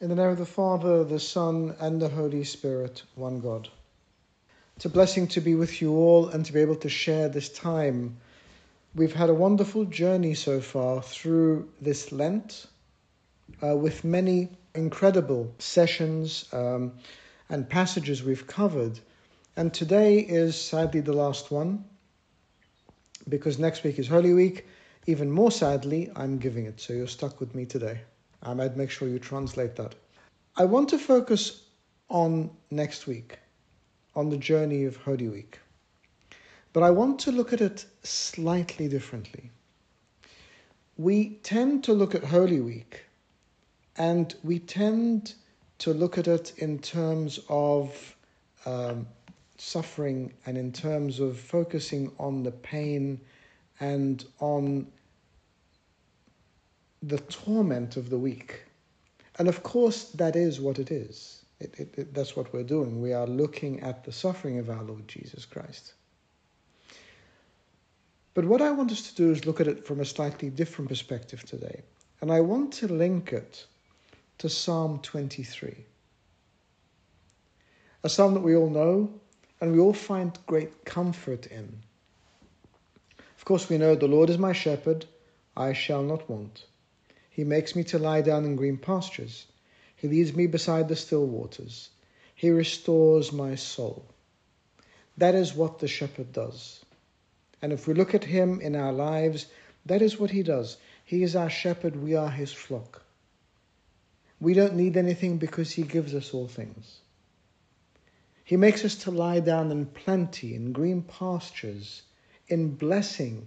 In 0.00 0.10
the 0.10 0.14
name 0.14 0.28
of 0.28 0.38
the 0.38 0.46
Father, 0.46 1.02
the 1.02 1.18
Son, 1.18 1.74
and 1.80 2.00
the 2.00 2.08
Holy 2.08 2.44
Spirit, 2.44 3.02
one 3.16 3.40
God. 3.40 3.68
It's 4.76 4.84
a 4.84 4.88
blessing 4.88 5.26
to 5.26 5.40
be 5.40 5.56
with 5.56 5.82
you 5.82 5.92
all 5.96 6.28
and 6.28 6.46
to 6.46 6.52
be 6.52 6.60
able 6.60 6.76
to 6.76 6.88
share 6.88 7.28
this 7.28 7.48
time. 7.48 8.16
We've 8.94 9.12
had 9.12 9.28
a 9.28 9.34
wonderful 9.34 9.86
journey 9.86 10.34
so 10.34 10.60
far 10.60 11.02
through 11.02 11.68
this 11.80 12.12
Lent 12.12 12.66
uh, 13.60 13.76
with 13.76 14.04
many 14.04 14.50
incredible 14.72 15.52
sessions 15.58 16.44
um, 16.52 16.92
and 17.48 17.68
passages 17.68 18.22
we've 18.22 18.46
covered. 18.46 19.00
And 19.56 19.74
today 19.74 20.20
is 20.20 20.54
sadly 20.54 21.00
the 21.00 21.12
last 21.12 21.50
one 21.50 21.84
because 23.28 23.58
next 23.58 23.82
week 23.82 23.98
is 23.98 24.06
Holy 24.06 24.32
Week. 24.32 24.64
Even 25.08 25.28
more 25.28 25.50
sadly, 25.50 26.12
I'm 26.14 26.38
giving 26.38 26.66
it, 26.66 26.80
so 26.80 26.92
you're 26.92 27.08
stuck 27.08 27.40
with 27.40 27.52
me 27.56 27.66
today. 27.66 28.02
I 28.42 28.54
might 28.54 28.76
make 28.76 28.90
sure 28.90 29.08
you 29.08 29.18
translate 29.18 29.76
that. 29.76 29.94
I 30.56 30.64
want 30.64 30.88
to 30.90 30.98
focus 30.98 31.64
on 32.08 32.50
next 32.70 33.06
week, 33.06 33.38
on 34.14 34.30
the 34.30 34.36
journey 34.36 34.84
of 34.84 34.96
Holy 34.96 35.28
Week. 35.28 35.58
But 36.72 36.82
I 36.82 36.90
want 36.90 37.18
to 37.20 37.32
look 37.32 37.52
at 37.52 37.60
it 37.60 37.84
slightly 38.02 38.88
differently. 38.88 39.50
We 40.96 41.30
tend 41.42 41.84
to 41.84 41.92
look 41.92 42.14
at 42.14 42.24
Holy 42.24 42.60
Week 42.60 43.04
and 43.96 44.34
we 44.42 44.58
tend 44.58 45.34
to 45.78 45.92
look 45.92 46.18
at 46.18 46.28
it 46.28 46.52
in 46.58 46.78
terms 46.78 47.40
of 47.48 48.16
um, 48.66 49.06
suffering 49.56 50.32
and 50.46 50.56
in 50.56 50.72
terms 50.72 51.20
of 51.20 51.38
focusing 51.38 52.12
on 52.18 52.42
the 52.42 52.50
pain 52.50 53.20
and 53.80 54.24
on 54.40 54.86
the 57.02 57.18
torment 57.18 57.96
of 57.96 58.10
the 58.10 58.18
weak. 58.18 58.62
And 59.38 59.48
of 59.48 59.62
course, 59.62 60.04
that 60.10 60.36
is 60.36 60.60
what 60.60 60.78
it 60.78 60.90
is. 60.90 61.44
It, 61.60 61.74
it, 61.78 61.94
it, 61.96 62.14
that's 62.14 62.36
what 62.36 62.52
we're 62.52 62.62
doing. 62.62 63.00
We 63.00 63.12
are 63.12 63.26
looking 63.26 63.80
at 63.80 64.04
the 64.04 64.12
suffering 64.12 64.58
of 64.58 64.70
our 64.70 64.82
Lord 64.82 65.06
Jesus 65.08 65.44
Christ. 65.44 65.94
But 68.34 68.44
what 68.44 68.62
I 68.62 68.70
want 68.70 68.92
us 68.92 69.10
to 69.10 69.16
do 69.16 69.32
is 69.32 69.46
look 69.46 69.60
at 69.60 69.66
it 69.66 69.84
from 69.84 70.00
a 70.00 70.04
slightly 70.04 70.50
different 70.50 70.88
perspective 70.88 71.42
today. 71.44 71.82
And 72.20 72.30
I 72.30 72.40
want 72.40 72.72
to 72.74 72.88
link 72.88 73.32
it 73.32 73.66
to 74.38 74.48
Psalm 74.48 75.00
23. 75.02 75.74
A 78.04 78.08
psalm 78.08 78.34
that 78.34 78.40
we 78.40 78.54
all 78.54 78.70
know 78.70 79.10
and 79.60 79.72
we 79.72 79.80
all 79.80 79.92
find 79.92 80.38
great 80.46 80.84
comfort 80.84 81.46
in. 81.46 81.80
Of 83.36 83.44
course, 83.44 83.68
we 83.68 83.78
know 83.78 83.94
the 83.94 84.06
Lord 84.06 84.30
is 84.30 84.38
my 84.38 84.52
shepherd, 84.52 85.04
I 85.56 85.72
shall 85.72 86.02
not 86.02 86.28
want. 86.30 86.64
He 87.38 87.44
makes 87.44 87.76
me 87.76 87.84
to 87.84 88.00
lie 88.00 88.22
down 88.22 88.44
in 88.44 88.56
green 88.56 88.78
pastures. 88.78 89.46
He 89.94 90.08
leads 90.08 90.34
me 90.34 90.48
beside 90.48 90.88
the 90.88 90.96
still 90.96 91.24
waters. 91.24 91.88
He 92.34 92.50
restores 92.50 93.30
my 93.30 93.54
soul. 93.54 94.04
That 95.16 95.36
is 95.36 95.54
what 95.54 95.78
the 95.78 95.86
shepherd 95.86 96.32
does. 96.32 96.84
And 97.62 97.72
if 97.72 97.86
we 97.86 97.94
look 97.94 98.12
at 98.12 98.24
him 98.24 98.60
in 98.60 98.74
our 98.74 98.92
lives, 98.92 99.46
that 99.86 100.02
is 100.02 100.18
what 100.18 100.32
he 100.32 100.42
does. 100.42 100.78
He 101.04 101.22
is 101.22 101.36
our 101.36 101.48
shepherd, 101.48 101.94
we 101.94 102.16
are 102.16 102.28
his 102.28 102.52
flock. 102.52 103.02
We 104.40 104.52
don't 104.52 104.74
need 104.74 104.96
anything 104.96 105.38
because 105.38 105.70
he 105.70 105.82
gives 105.84 106.16
us 106.16 106.34
all 106.34 106.48
things. 106.48 106.98
He 108.42 108.56
makes 108.56 108.84
us 108.84 108.96
to 109.04 109.12
lie 109.12 109.38
down 109.38 109.70
in 109.70 109.86
plenty, 109.86 110.56
in 110.56 110.72
green 110.72 111.02
pastures, 111.02 112.02
in 112.48 112.74
blessing, 112.74 113.46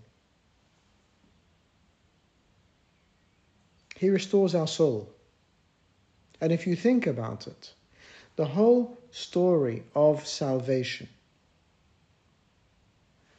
He 4.02 4.10
restores 4.10 4.56
our 4.56 4.66
soul. 4.66 5.08
And 6.42 6.52
if 6.52 6.66
you 6.66 6.76
think 6.76 7.06
about 7.06 7.46
it, 7.46 7.72
the 8.36 8.48
whole 8.48 8.98
story 9.12 9.84
of 9.94 10.26
salvation, 10.26 11.08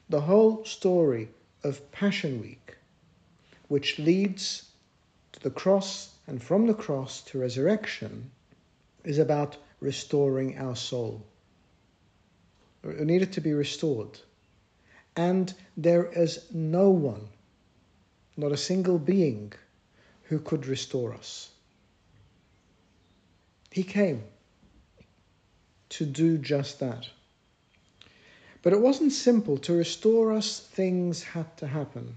the 0.08 0.20
whole 0.20 0.64
story 0.64 1.30
of 1.64 1.90
Passion 1.90 2.40
Week, 2.40 2.76
which 3.66 3.98
leads 3.98 4.68
to 5.32 5.40
the 5.40 5.50
cross 5.50 6.14
and 6.28 6.40
from 6.40 6.68
the 6.68 6.74
cross 6.74 7.22
to 7.22 7.40
resurrection, 7.40 8.30
is 9.02 9.18
about 9.18 9.56
restoring 9.80 10.58
our 10.58 10.76
soul. 10.76 11.26
It 12.84 13.00
needed 13.00 13.32
to 13.32 13.40
be 13.40 13.52
restored. 13.52 14.20
And 15.16 15.52
there 15.76 16.04
is 16.04 16.46
no 16.52 16.88
one, 16.90 17.30
not 18.36 18.52
a 18.52 18.56
single 18.56 19.00
being, 19.00 19.54
who 20.32 20.38
could 20.38 20.66
restore 20.66 21.12
us. 21.12 21.50
He 23.70 23.82
came 23.82 24.24
to 25.90 26.06
do 26.06 26.38
just 26.38 26.80
that. 26.80 27.06
But 28.62 28.72
it 28.72 28.80
wasn't 28.80 29.12
simple. 29.12 29.58
To 29.58 29.74
restore 29.74 30.32
us, 30.32 30.58
things 30.58 31.22
had 31.22 31.54
to 31.58 31.66
happen. 31.66 32.16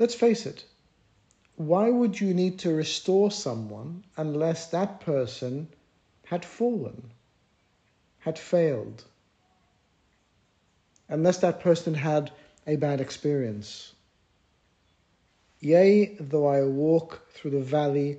Let's 0.00 0.16
face 0.16 0.46
it. 0.46 0.64
Why 1.54 1.90
would 1.90 2.20
you 2.20 2.34
need 2.34 2.58
to 2.60 2.74
restore 2.74 3.30
someone 3.30 4.02
unless 4.16 4.66
that 4.70 5.00
person 5.00 5.68
had 6.24 6.44
fallen, 6.44 7.12
had 8.18 8.36
failed, 8.36 9.04
unless 11.08 11.38
that 11.38 11.60
person 11.60 11.94
had 11.94 12.32
a 12.66 12.74
bad 12.74 13.00
experience? 13.00 13.92
Yea, 15.60 16.16
though 16.20 16.46
I 16.46 16.62
walk 16.62 17.30
through 17.32 17.50
the 17.50 17.60
valley 17.60 18.18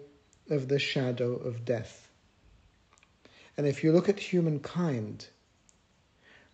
of 0.50 0.68
the 0.68 0.80
shadow 0.80 1.34
of 1.34 1.64
death. 1.64 2.10
And 3.56 3.66
if 3.66 3.84
you 3.84 3.92
look 3.92 4.10
at 4.10 4.20
humankind, 4.20 5.28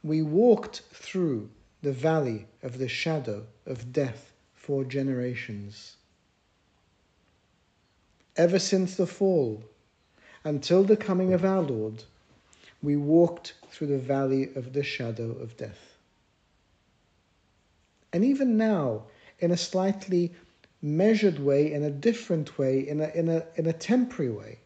we 0.03 0.21
walked 0.21 0.81
through 0.91 1.49
the 1.81 1.91
valley 1.91 2.47
of 2.61 2.77
the 2.77 2.87
shadow 2.87 3.45
of 3.65 3.91
death 3.91 4.31
for 4.53 4.83
generations. 4.83 5.95
Ever 8.35 8.59
since 8.59 8.95
the 8.95 9.07
fall, 9.07 9.63
until 10.43 10.83
the 10.83 10.97
coming 10.97 11.33
of 11.33 11.45
our 11.45 11.61
Lord, 11.61 12.03
we 12.83 12.95
walked 12.95 13.53
through 13.71 13.87
the 13.87 13.97
valley 13.97 14.49
of 14.55 14.73
the 14.73 14.83
shadow 14.83 15.31
of 15.31 15.57
death. 15.57 15.97
And 18.13 18.23
even 18.23 18.57
now, 18.57 19.03
in 19.39 19.51
a 19.51 19.57
slightly 19.57 20.33
measured 20.85 21.39
way, 21.39 21.73
in 21.73 21.83
a 21.83 21.89
different 21.89 22.57
way, 22.59 22.87
in 22.87 23.01
a, 23.01 23.07
in 23.09 23.27
a, 23.27 23.43
in 23.55 23.65
a 23.65 23.73
temporary 23.73 24.31
way. 24.31 24.59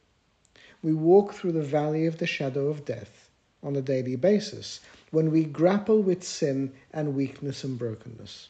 We 0.84 0.94
walk 0.94 1.34
through 1.34 1.54
the 1.54 1.62
valley 1.62 2.06
of 2.06 2.18
the 2.18 2.28
shadow 2.28 2.68
of 2.68 2.86
death 2.86 3.30
on 3.64 3.76
a 3.76 3.82
daily 3.82 4.16
basis 4.18 4.82
when 5.12 5.32
we 5.32 5.44
grapple 5.46 6.02
with 6.02 6.24
sin 6.24 6.74
and 6.94 7.16
weakness 7.16 7.64
and 7.64 7.80
brokenness. 7.80 8.50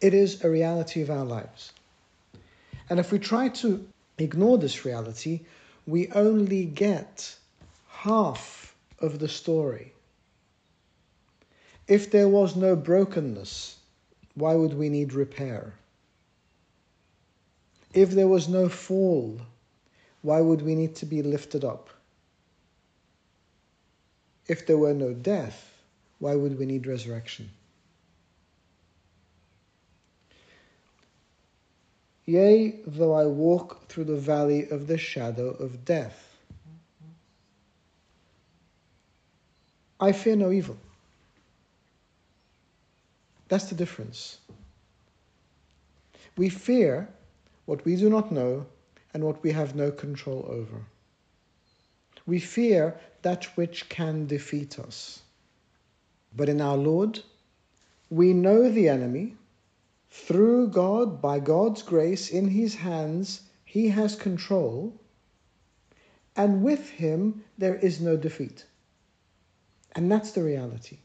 It 0.00 0.14
is 0.14 0.44
a 0.44 0.50
reality 0.50 1.00
of 1.00 1.10
our 1.10 1.24
lives. 1.24 1.72
And 2.90 3.00
if 3.00 3.10
we 3.10 3.18
try 3.18 3.48
to 3.48 3.86
ignore 4.18 4.58
this 4.58 4.84
reality, 4.84 5.40
we 5.86 6.10
only 6.10 6.64
get 6.66 7.36
half 7.88 8.74
of 8.98 9.18
the 9.18 9.28
story. 9.28 9.92
If 11.88 12.10
there 12.10 12.28
was 12.28 12.54
no 12.54 12.76
brokenness, 12.76 13.76
why 14.34 14.54
would 14.54 14.74
we 14.74 14.88
need 14.88 15.12
repair? 15.12 15.74
If 17.92 18.10
there 18.10 18.28
was 18.28 18.48
no 18.48 18.68
fall, 18.68 19.40
why 20.22 20.40
would 20.40 20.62
we 20.62 20.74
need 20.74 20.96
to 20.96 21.06
be 21.06 21.22
lifted 21.22 21.64
up? 21.64 21.90
If 24.46 24.66
there 24.66 24.78
were 24.78 24.94
no 24.94 25.12
death, 25.12 25.72
why 26.18 26.34
would 26.34 26.58
we 26.58 26.66
need 26.66 26.86
resurrection? 26.86 27.50
Yea, 32.24 32.80
though 32.86 33.14
I 33.14 33.26
walk 33.26 33.88
through 33.88 34.04
the 34.04 34.16
valley 34.16 34.68
of 34.70 34.86
the 34.86 34.96
shadow 34.96 35.48
of 35.48 35.84
death, 35.84 36.28
I 40.00 40.12
fear 40.12 40.36
no 40.36 40.50
evil. 40.50 40.76
That's 43.48 43.66
the 43.66 43.74
difference. 43.74 44.38
We 46.36 46.48
fear 46.48 47.08
what 47.64 47.84
we 47.84 47.96
do 47.96 48.10
not 48.10 48.32
know 48.32 48.66
and 49.14 49.24
what 49.24 49.42
we 49.42 49.52
have 49.52 49.74
no 49.74 49.90
control 49.90 50.44
over. 50.48 50.84
We 52.26 52.40
fear 52.40 52.98
that 53.22 53.44
which 53.56 53.88
can 53.88 54.26
defeat 54.26 54.78
us. 54.78 55.22
But 56.34 56.48
in 56.48 56.60
our 56.60 56.76
Lord, 56.76 57.20
we 58.10 58.32
know 58.32 58.70
the 58.70 58.88
enemy. 58.88 59.36
Through 60.10 60.68
God, 60.68 61.22
by 61.22 61.40
God's 61.40 61.82
grace, 61.82 62.30
in 62.30 62.48
His 62.48 62.74
hands, 62.74 63.42
He 63.64 63.88
has 63.88 64.14
control. 64.16 64.92
And 66.36 66.62
with 66.62 66.90
Him, 66.90 67.44
there 67.58 67.76
is 67.76 68.00
no 68.00 68.16
defeat. 68.16 68.64
And 69.92 70.10
that's 70.10 70.32
the 70.32 70.42
reality. 70.42 70.98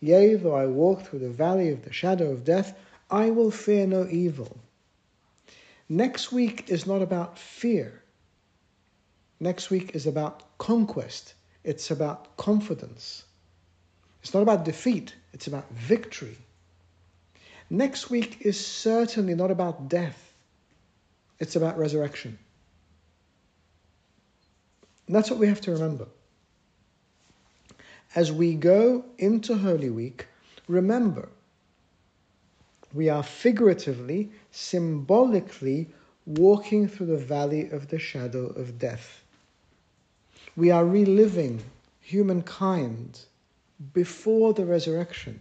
Yea, 0.00 0.34
though 0.34 0.54
I 0.54 0.66
walk 0.66 1.02
through 1.02 1.20
the 1.20 1.30
valley 1.30 1.70
of 1.70 1.82
the 1.82 1.92
shadow 1.92 2.30
of 2.30 2.44
death, 2.44 2.78
I 3.10 3.30
will 3.30 3.50
fear 3.50 3.86
no 3.86 4.06
evil 4.08 4.58
Next 5.88 6.32
week 6.32 6.68
is 6.68 6.86
not 6.86 7.02
about 7.02 7.38
fear. 7.38 8.02
Next 9.38 9.70
week 9.70 9.94
is 9.94 10.06
about 10.06 10.42
conquest. 10.58 11.34
It's 11.62 11.90
about 11.90 12.36
confidence. 12.36 13.24
It's 14.26 14.34
not 14.34 14.42
about 14.42 14.64
defeat, 14.64 15.14
it's 15.32 15.46
about 15.46 15.70
victory. 15.70 16.36
Next 17.70 18.10
week 18.10 18.38
is 18.40 18.58
certainly 18.58 19.36
not 19.36 19.52
about 19.52 19.88
death, 19.88 20.32
it's 21.38 21.54
about 21.54 21.78
resurrection. 21.78 22.36
And 25.06 25.14
that's 25.14 25.30
what 25.30 25.38
we 25.38 25.46
have 25.46 25.60
to 25.60 25.70
remember. 25.70 26.08
As 28.16 28.32
we 28.32 28.54
go 28.54 29.04
into 29.18 29.56
Holy 29.56 29.90
Week, 29.90 30.26
remember 30.66 31.28
we 32.96 33.10
are 33.10 33.22
figuratively, 33.22 34.30
symbolically 34.50 35.86
walking 36.24 36.88
through 36.88 37.06
the 37.06 37.18
valley 37.18 37.68
of 37.68 37.88
the 37.88 37.98
shadow 37.98 38.46
of 38.46 38.78
death. 38.78 39.22
We 40.56 40.70
are 40.70 40.86
reliving 40.86 41.62
humankind 42.00 43.20
before 43.92 44.54
the 44.54 44.64
resurrection. 44.64 45.40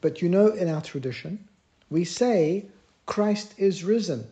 But 0.00 0.20
you 0.20 0.28
know, 0.28 0.48
in 0.48 0.68
our 0.68 0.82
tradition, 0.82 1.46
we 1.88 2.04
say 2.04 2.64
Christ 3.06 3.54
is 3.56 3.84
risen 3.84 4.26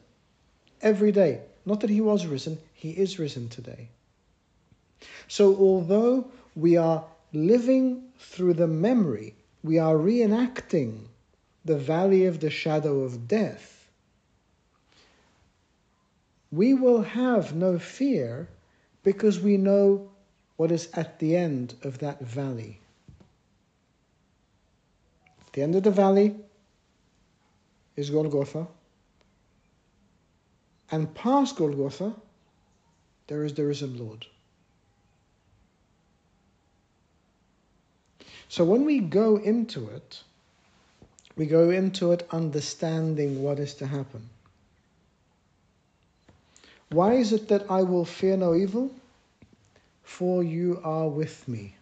every 0.83 1.13
day. 1.13 1.43
Not 1.65 1.81
that 1.83 1.91
he 1.91 2.01
was 2.01 2.27
risen, 2.27 2.59
he 2.75 2.91
is 2.91 3.21
risen 3.21 3.49
today. 3.49 3.89
So, 5.29 5.57
although 5.57 6.27
we 6.57 6.77
are 6.77 7.05
living 7.33 8.03
through 8.19 8.55
the 8.55 8.67
memory, 8.67 9.35
we 9.63 9.79
are 9.79 9.95
reenacting 9.95 11.07
the 11.65 11.77
valley 11.77 12.27
of 12.27 12.41
the 12.41 12.51
shadow 12.51 13.01
of 13.01 13.27
death, 13.27 13.89
we 16.51 16.75
will 16.75 17.03
have 17.03 17.55
no 17.55 17.79
fear 17.79 18.49
because 19.03 19.41
we 19.41 19.57
know 19.57 20.11
what 20.57 20.71
is 20.71 20.89
at 20.95 21.19
the 21.19 21.37
end 21.37 21.75
of 21.83 21.99
that 21.99 22.21
valley. 22.21 22.81
The 25.53 25.63
end 25.63 25.75
of 25.75 25.83
the 25.83 25.91
valley 25.91 26.35
is 27.97 28.11
Golgotha. 28.11 28.67
And 30.91 31.13
past 31.15 31.57
Golgotha, 31.57 32.15
there 33.27 33.45
is 33.45 33.55
the 33.55 33.65
risen 33.65 33.99
Lord. 33.99 34.27
So 38.49 38.65
when 38.65 38.85
we 38.85 39.01
go 39.01 39.37
into 39.37 39.89
it, 39.89 40.23
we 41.37 41.47
go 41.47 41.71
into 41.71 42.13
it 42.13 42.27
understanding 42.31 43.43
what 43.43 43.59
is 43.59 43.75
to 43.75 43.87
happen. 43.87 44.29
Why 46.91 47.15
is 47.15 47.33
it 47.33 47.49
that 47.49 47.71
I 47.71 47.83
will 47.83 48.05
fear 48.05 48.37
no 48.37 48.55
evil? 48.55 48.91
For 50.05 50.45
you 50.45 50.81
are 50.85 51.09
with 51.09 51.49
me. 51.49 51.75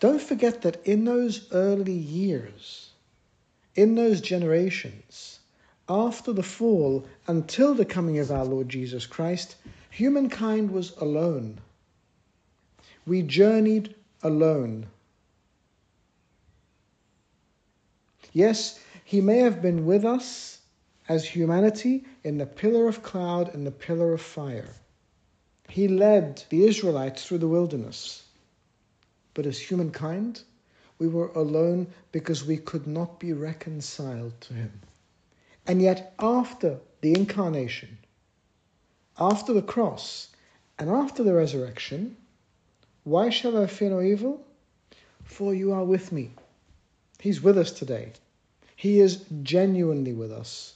Don't 0.00 0.20
forget 0.20 0.62
that 0.62 0.84
in 0.86 1.04
those 1.04 1.50
early 1.52 1.92
years, 1.92 2.90
in 3.74 3.94
those 3.94 4.20
generations, 4.20 5.38
after 5.88 6.32
the 6.32 6.42
fall 6.42 7.06
until 7.26 7.74
the 7.74 7.84
coming 7.84 8.18
of 8.18 8.30
our 8.30 8.44
Lord 8.44 8.68
Jesus 8.68 9.06
Christ, 9.06 9.56
humankind 9.90 10.70
was 10.70 10.94
alone. 10.98 11.58
We 13.06 13.22
journeyed 13.22 13.94
alone. 14.22 14.86
Yes, 18.34 18.80
he 19.04 19.20
may 19.20 19.38
have 19.38 19.62
been 19.62 19.86
with 19.86 20.04
us 20.04 20.58
as 21.08 21.24
humanity 21.24 22.04
in 22.24 22.36
the 22.36 22.46
pillar 22.46 22.88
of 22.88 23.02
cloud 23.02 23.54
and 23.54 23.64
the 23.64 23.70
pillar 23.70 24.12
of 24.12 24.20
fire. 24.20 24.74
He 25.68 25.86
led 25.86 26.42
the 26.50 26.64
Israelites 26.64 27.24
through 27.24 27.38
the 27.38 27.48
wilderness. 27.48 28.24
But 29.34 29.46
as 29.46 29.60
humankind, 29.60 30.42
we 30.98 31.06
were 31.06 31.28
alone 31.28 31.86
because 32.10 32.44
we 32.44 32.56
could 32.56 32.88
not 32.88 33.20
be 33.20 33.32
reconciled 33.32 34.40
to 34.42 34.54
him. 34.54 34.80
And 35.66 35.80
yet, 35.80 36.14
after 36.18 36.80
the 37.02 37.14
incarnation, 37.14 37.98
after 39.16 39.52
the 39.52 39.62
cross, 39.62 40.28
and 40.78 40.90
after 40.90 41.22
the 41.22 41.34
resurrection, 41.34 42.16
why 43.04 43.30
shall 43.30 43.56
I 43.56 43.68
fear 43.68 43.90
no 43.90 44.00
evil? 44.00 44.44
For 45.22 45.54
you 45.54 45.72
are 45.72 45.84
with 45.84 46.10
me. 46.10 46.32
He's 47.20 47.40
with 47.40 47.56
us 47.56 47.70
today. 47.70 48.12
He 48.76 49.00
is 49.00 49.24
genuinely 49.42 50.12
with 50.12 50.32
us. 50.32 50.74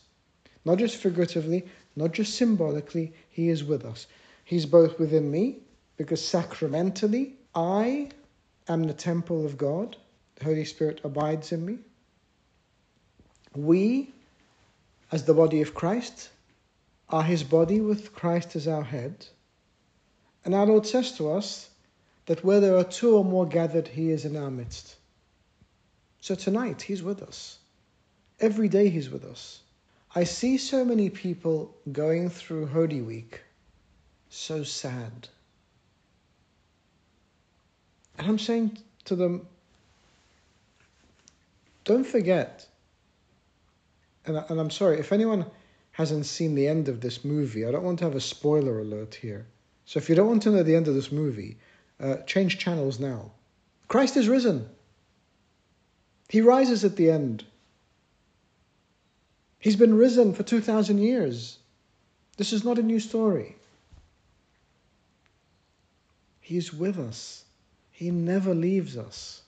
Not 0.64 0.78
just 0.78 0.96
figuratively, 0.96 1.66
not 1.96 2.12
just 2.12 2.34
symbolically, 2.34 3.12
He 3.30 3.48
is 3.48 3.64
with 3.64 3.84
us. 3.84 4.06
He's 4.44 4.66
both 4.66 4.98
within 4.98 5.30
me, 5.30 5.58
because 5.96 6.24
sacramentally, 6.24 7.34
I 7.54 8.10
am 8.68 8.84
the 8.84 8.94
temple 8.94 9.44
of 9.44 9.58
God. 9.58 9.96
The 10.36 10.44
Holy 10.44 10.64
Spirit 10.64 11.00
abides 11.04 11.52
in 11.52 11.66
me. 11.66 11.78
We, 13.56 14.12
as 15.10 15.24
the 15.24 15.34
body 15.34 15.60
of 15.60 15.74
Christ, 15.74 16.30
are 17.08 17.22
His 17.22 17.42
body 17.42 17.80
with 17.80 18.14
Christ 18.14 18.54
as 18.54 18.68
our 18.68 18.84
head. 18.84 19.26
And 20.44 20.54
our 20.54 20.66
Lord 20.66 20.86
says 20.86 21.12
to 21.12 21.32
us 21.32 21.68
that 22.26 22.44
where 22.44 22.60
there 22.60 22.76
are 22.76 22.84
two 22.84 23.16
or 23.16 23.24
more 23.24 23.46
gathered, 23.46 23.88
He 23.88 24.10
is 24.10 24.24
in 24.24 24.36
our 24.36 24.50
midst. 24.50 24.96
So 26.20 26.34
tonight, 26.34 26.82
He's 26.82 27.02
with 27.02 27.22
us. 27.22 27.58
Every 28.40 28.68
day 28.68 28.88
He's 28.88 29.10
with 29.10 29.24
us. 29.24 29.60
I 30.14 30.24
see 30.24 30.56
so 30.56 30.84
many 30.84 31.10
people 31.10 31.74
going 31.92 32.30
through 32.30 32.66
Holy 32.66 33.02
Week 33.02 33.42
so 34.30 34.62
sad. 34.62 35.28
And 38.18 38.26
I'm 38.26 38.38
saying 38.38 38.78
to 39.04 39.16
them, 39.16 39.46
don't 41.84 42.06
forget, 42.06 42.66
and, 44.26 44.38
I, 44.38 44.44
and 44.48 44.60
I'm 44.60 44.70
sorry, 44.70 44.98
if 44.98 45.12
anyone 45.12 45.46
hasn't 45.92 46.26
seen 46.26 46.54
the 46.54 46.68
end 46.68 46.88
of 46.88 47.00
this 47.00 47.24
movie, 47.24 47.66
I 47.66 47.70
don't 47.70 47.84
want 47.84 47.98
to 48.00 48.04
have 48.04 48.14
a 48.14 48.20
spoiler 48.20 48.80
alert 48.80 49.14
here. 49.14 49.46
So 49.84 49.98
if 49.98 50.08
you 50.08 50.14
don't 50.14 50.28
want 50.28 50.42
to 50.42 50.50
know 50.50 50.62
the 50.62 50.76
end 50.76 50.86
of 50.88 50.94
this 50.94 51.10
movie, 51.10 51.56
uh, 52.00 52.16
change 52.26 52.58
channels 52.58 53.00
now. 53.00 53.30
Christ 53.88 54.16
is 54.16 54.28
risen. 54.28 54.68
He 56.28 56.40
rises 56.40 56.84
at 56.84 56.96
the 56.96 57.10
end. 57.10 57.44
He's 59.58 59.76
been 59.76 59.96
risen 59.96 60.34
for 60.34 60.42
2,000 60.42 60.98
years. 60.98 61.58
This 62.36 62.52
is 62.52 62.64
not 62.64 62.78
a 62.78 62.82
new 62.82 63.00
story. 63.00 63.56
He's 66.40 66.72
with 66.72 66.98
us, 66.98 67.44
He 67.90 68.10
never 68.10 68.54
leaves 68.54 68.96
us. 68.96 69.42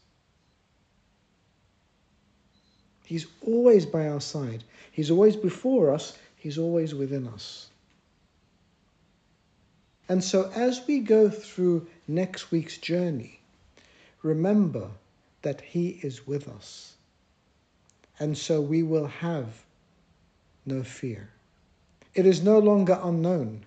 He's 3.07 3.27
always 3.41 3.87
by 3.87 4.09
our 4.09 4.21
side. 4.21 4.63
He's 4.93 5.11
always 5.11 5.35
before 5.35 5.93
us. 5.93 6.17
He's 6.37 6.59
always 6.59 6.95
within 6.95 7.27
us. 7.27 7.67
And 10.09 10.23
so, 10.23 10.51
as 10.55 10.87
we 10.87 11.01
go 11.01 11.29
through 11.29 11.87
next 12.07 12.51
week's 12.51 12.79
journey, 12.79 13.41
remember 14.23 14.91
that 15.43 15.61
He 15.61 16.01
is 16.03 16.27
with 16.27 16.49
us. 16.49 16.95
And 18.19 18.37
so 18.37 18.61
we 18.61 18.83
will 18.83 19.07
have 19.07 19.49
no 20.67 20.83
fear. 20.83 21.31
It 22.15 22.27
is 22.27 22.43
no 22.43 22.59
longer 22.59 22.99
unknown. 23.03 23.65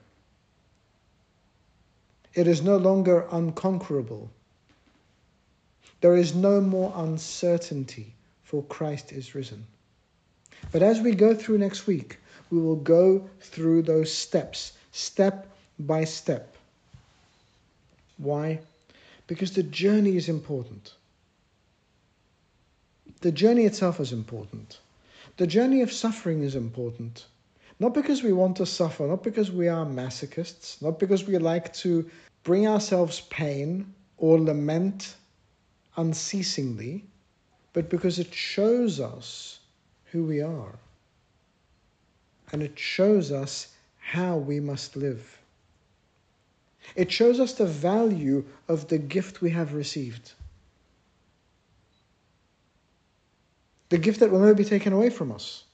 It 2.34 2.48
is 2.48 2.62
no 2.62 2.78
longer 2.78 3.28
unconquerable. 3.32 4.30
There 6.02 6.16
is 6.16 6.36
no 6.36 6.60
more 6.60 6.92
uncertainty, 6.96 8.14
for 8.44 8.64
Christ 8.64 9.12
is 9.12 9.36
risen. 9.36 9.66
But 10.72 10.82
as 10.82 11.00
we 11.00 11.16
go 11.16 11.34
through 11.34 11.60
next 11.60 11.88
week, 11.88 12.18
we 12.50 12.60
will 12.60 12.76
go 12.76 13.30
through 13.40 13.84
those 13.84 14.12
steps, 14.12 14.74
step 14.92 15.48
by 15.80 16.04
step. 16.04 16.56
Why? 18.18 18.60
Because 19.28 19.54
the 19.54 19.64
journey 19.64 20.18
is 20.18 20.30
important. 20.30 20.94
The 23.22 23.32
journey 23.32 23.66
itself 23.66 24.00
is 24.00 24.12
important. 24.12 24.80
The 25.38 25.48
journey 25.48 25.82
of 25.82 25.92
suffering 25.92 26.44
is 26.44 26.56
important. 26.56 27.26
Not 27.80 27.94
because 27.94 28.22
we 28.22 28.34
want 28.34 28.58
to 28.58 28.66
suffer, 28.66 29.08
not 29.08 29.24
because 29.24 29.52
we 29.52 29.68
are 29.68 29.86
masochists, 29.86 30.82
not 30.82 31.00
because 31.00 31.26
we 31.26 31.38
like 31.38 31.74
to 31.76 32.10
bring 32.44 32.68
ourselves 32.68 33.22
pain 33.30 33.94
or 34.18 34.40
lament 34.40 35.16
unceasingly, 35.98 37.06
but 37.74 37.90
because 37.90 38.20
it 38.20 38.34
shows 38.34 39.00
us 39.00 39.60
who 40.06 40.24
we 40.24 40.42
are. 40.42 40.78
And 42.52 42.62
it 42.62 42.78
shows 42.78 43.32
us 43.32 43.74
how 43.98 44.38
we 44.38 44.60
must 44.60 44.96
live. 44.96 45.40
It 46.96 47.12
shows 47.12 47.40
us 47.40 47.54
the 47.54 47.66
value 47.66 48.46
of 48.68 48.88
the 48.88 49.00
gift 49.00 49.42
we 49.42 49.50
have 49.50 49.74
received. 49.74 50.34
The 53.94 54.00
gift 54.00 54.22
that 54.22 54.32
will 54.32 54.40
never 54.40 54.56
be 54.56 54.66
taken 54.66 54.92
away 54.92 55.12
from 55.12 55.32
us. 55.32 55.66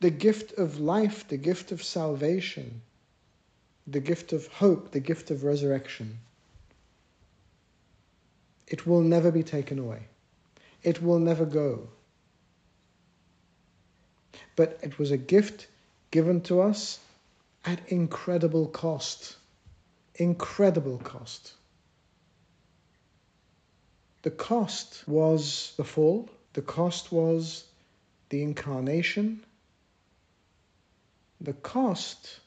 the 0.00 0.10
gift 0.10 0.58
of 0.58 0.80
life, 0.80 1.28
the 1.28 1.36
gift 1.36 1.72
of 1.72 1.82
salvation, 1.82 2.82
the 3.86 4.00
gift 4.00 4.32
of 4.32 4.46
hope, 4.48 4.90
the 4.90 5.00
gift 5.00 5.30
of 5.30 5.44
resurrection. 5.44 6.18
It 8.66 8.86
will 8.86 9.02
never 9.02 9.30
be 9.30 9.44
taken 9.44 9.78
away. 9.78 10.02
It 10.82 11.02
will 11.02 11.20
never 11.20 11.46
go. 11.46 11.88
But 14.56 14.78
it 14.82 14.98
was 14.98 15.10
a 15.12 15.16
gift 15.16 15.68
given 16.10 16.40
to 16.42 16.60
us 16.60 16.98
at 17.64 17.80
incredible 17.88 18.66
cost. 18.66 19.36
Incredible 20.16 20.98
cost. 20.98 21.52
The 24.22 24.32
cost 24.32 25.06
was 25.06 25.74
the 25.76 25.84
fall, 25.84 26.28
the 26.58 26.62
cost 26.62 27.12
was 27.12 27.66
the 28.30 28.42
incarnation, 28.42 29.44
the 31.40 31.52
cost 31.52 32.40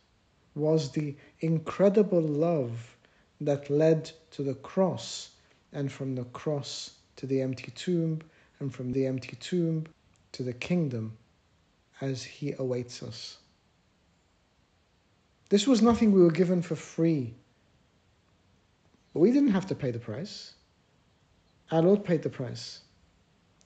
was 0.54 0.92
the 0.92 1.16
incredible 1.40 2.20
love 2.20 2.98
that 3.40 3.70
led 3.70 4.12
to 4.32 4.44
the 4.44 4.56
cross, 4.56 5.30
and 5.72 5.90
from 5.90 6.14
the 6.14 6.26
cross 6.26 6.92
to 7.16 7.26
the 7.26 7.40
empty 7.40 7.72
tomb, 7.72 8.20
and 8.60 8.76
from 8.76 8.92
the 8.92 9.06
empty 9.06 9.38
tomb 9.38 9.86
to 10.34 10.44
the 10.44 10.52
kingdom 10.52 11.18
as 12.02 12.22
He 12.22 12.54
awaits 12.60 13.02
us. 13.02 13.38
This 15.48 15.66
was 15.66 15.82
nothing 15.82 16.12
we 16.12 16.22
were 16.22 16.32
given 16.32 16.62
for 16.62 16.76
free. 16.76 17.34
But 19.14 19.22
we 19.22 19.32
didn't 19.32 19.52
have 19.52 19.68
to 19.68 19.76
pay 19.76 19.92
the 19.92 20.00
price. 20.00 20.54
Our 21.72 21.82
Lord 21.82 22.04
paid 22.04 22.24
the 22.24 22.30
price. 22.30 22.82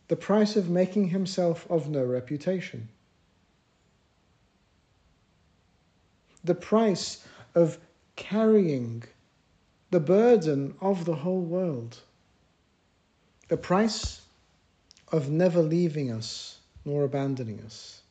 The 0.07 0.15
price 0.15 0.55
of 0.55 0.69
making 0.69 1.07
himself 1.09 1.65
of 1.69 1.89
no 1.89 2.03
reputation. 2.03 2.89
The 6.43 6.55
price 6.55 7.25
of 7.55 7.79
carrying 8.15 9.03
the 9.89 9.99
burden 9.99 10.75
of 10.79 11.05
the 11.05 11.15
whole 11.15 11.41
world. 11.41 11.97
The 13.47 13.57
price 13.57 14.21
of 15.11 15.29
never 15.29 15.61
leaving 15.61 16.11
us 16.11 16.59
nor 16.83 17.03
abandoning 17.03 17.61
us. 17.61 18.01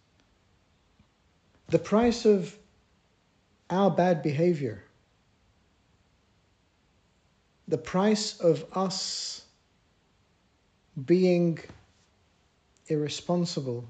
The 1.69 1.79
price 1.79 2.25
of 2.25 2.57
our 3.71 3.91
bad 3.91 4.23
behavior. 4.23 4.85
The 7.69 7.79
price 7.79 8.39
of 8.41 8.65
us 8.73 9.45
being 11.07 11.59
irresponsible. 12.89 13.89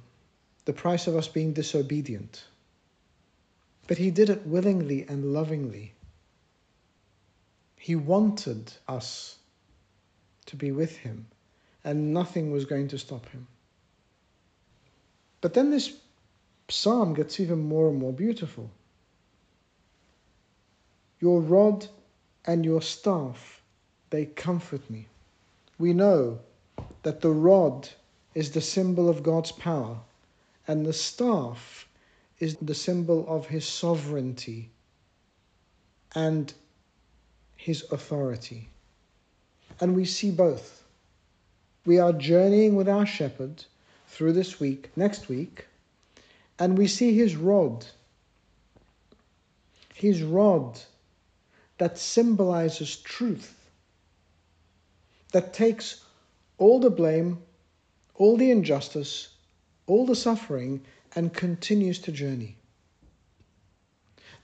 The 0.65 0.73
price 0.73 1.07
of 1.07 1.17
us 1.17 1.29
being 1.29 1.53
disobedient. 1.53 2.45
But 3.87 3.99
he 3.99 4.11
did 4.11 4.31
it 4.31 4.47
willingly 4.47 5.05
and 5.09 5.33
lovingly. 5.33 5.93
He 7.77 7.97
wanted 7.97 8.73
us 8.89 9.37
to 10.47 10.57
be 10.57 10.73
with 10.73 10.97
him, 10.97 11.27
and 11.85 12.15
nothing 12.15 12.51
was 12.51 12.65
going 12.65 12.89
to 12.89 12.99
stop 12.99 13.29
him. 13.29 13.47
But 15.43 15.53
then 15.53 15.71
this 15.71 15.95
psalm 16.69 17.13
gets 17.13 17.41
even 17.41 17.59
more 17.59 17.91
and 17.91 17.99
more 17.99 18.13
beautiful. 18.13 18.71
Your 21.21 21.41
rod 21.43 21.87
and 22.47 22.65
your 22.65 22.81
staff, 22.81 23.63
they 24.09 24.25
comfort 24.25 24.89
me. 24.89 25.07
We 25.79 25.93
know 25.93 26.39
that 27.03 27.21
the 27.21 27.31
rod 27.31 27.89
is 28.35 28.51
the 28.51 28.61
symbol 28.61 29.09
of 29.09 29.23
God's 29.23 29.53
power, 29.53 29.99
and 30.67 30.85
the 30.85 30.93
staff 30.93 31.89
is 32.41 32.57
the 32.57 32.75
symbol 32.75 33.25
of 33.29 33.47
his 33.47 33.65
sovereignty 33.65 34.71
and 36.15 36.53
his 37.57 37.85
authority. 37.91 38.69
And 39.81 39.95
we 39.95 40.05
see 40.05 40.31
both. 40.31 40.85
We 41.87 41.99
are 41.99 42.13
journeying 42.13 42.77
with 42.77 42.89
our 42.89 43.07
shepherd 43.07 43.65
through 44.09 44.33
this 44.33 44.61
week, 44.61 44.91
next 44.97 45.29
week, 45.29 45.67
and 46.59 46.79
we 46.79 46.87
see 46.87 47.17
his 47.17 47.37
rod. 47.37 47.87
His 49.95 50.23
rod 50.23 50.81
that 51.79 51.99
symbolizes 51.99 52.97
truth, 52.97 53.55
that 55.33 55.53
takes 55.53 56.05
all 56.59 56.81
the 56.81 56.91
blame, 56.91 57.39
all 58.15 58.37
the 58.37 58.51
injustice, 58.51 59.29
all 59.87 60.07
the 60.07 60.17
suffering, 60.17 60.85
and 61.17 61.33
continues 61.33 61.99
to 62.01 62.13
journey. 62.13 62.57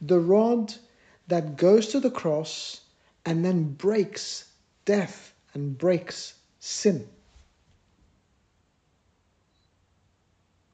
The 0.00 0.20
rod 0.20 0.74
that 1.28 1.56
goes 1.56 1.88
to 1.88 2.00
the 2.00 2.10
cross 2.10 2.80
and 3.24 3.44
then 3.44 3.74
breaks 3.74 4.50
death 4.84 5.32
and 5.54 5.76
breaks 5.76 6.34
sin. 6.58 7.06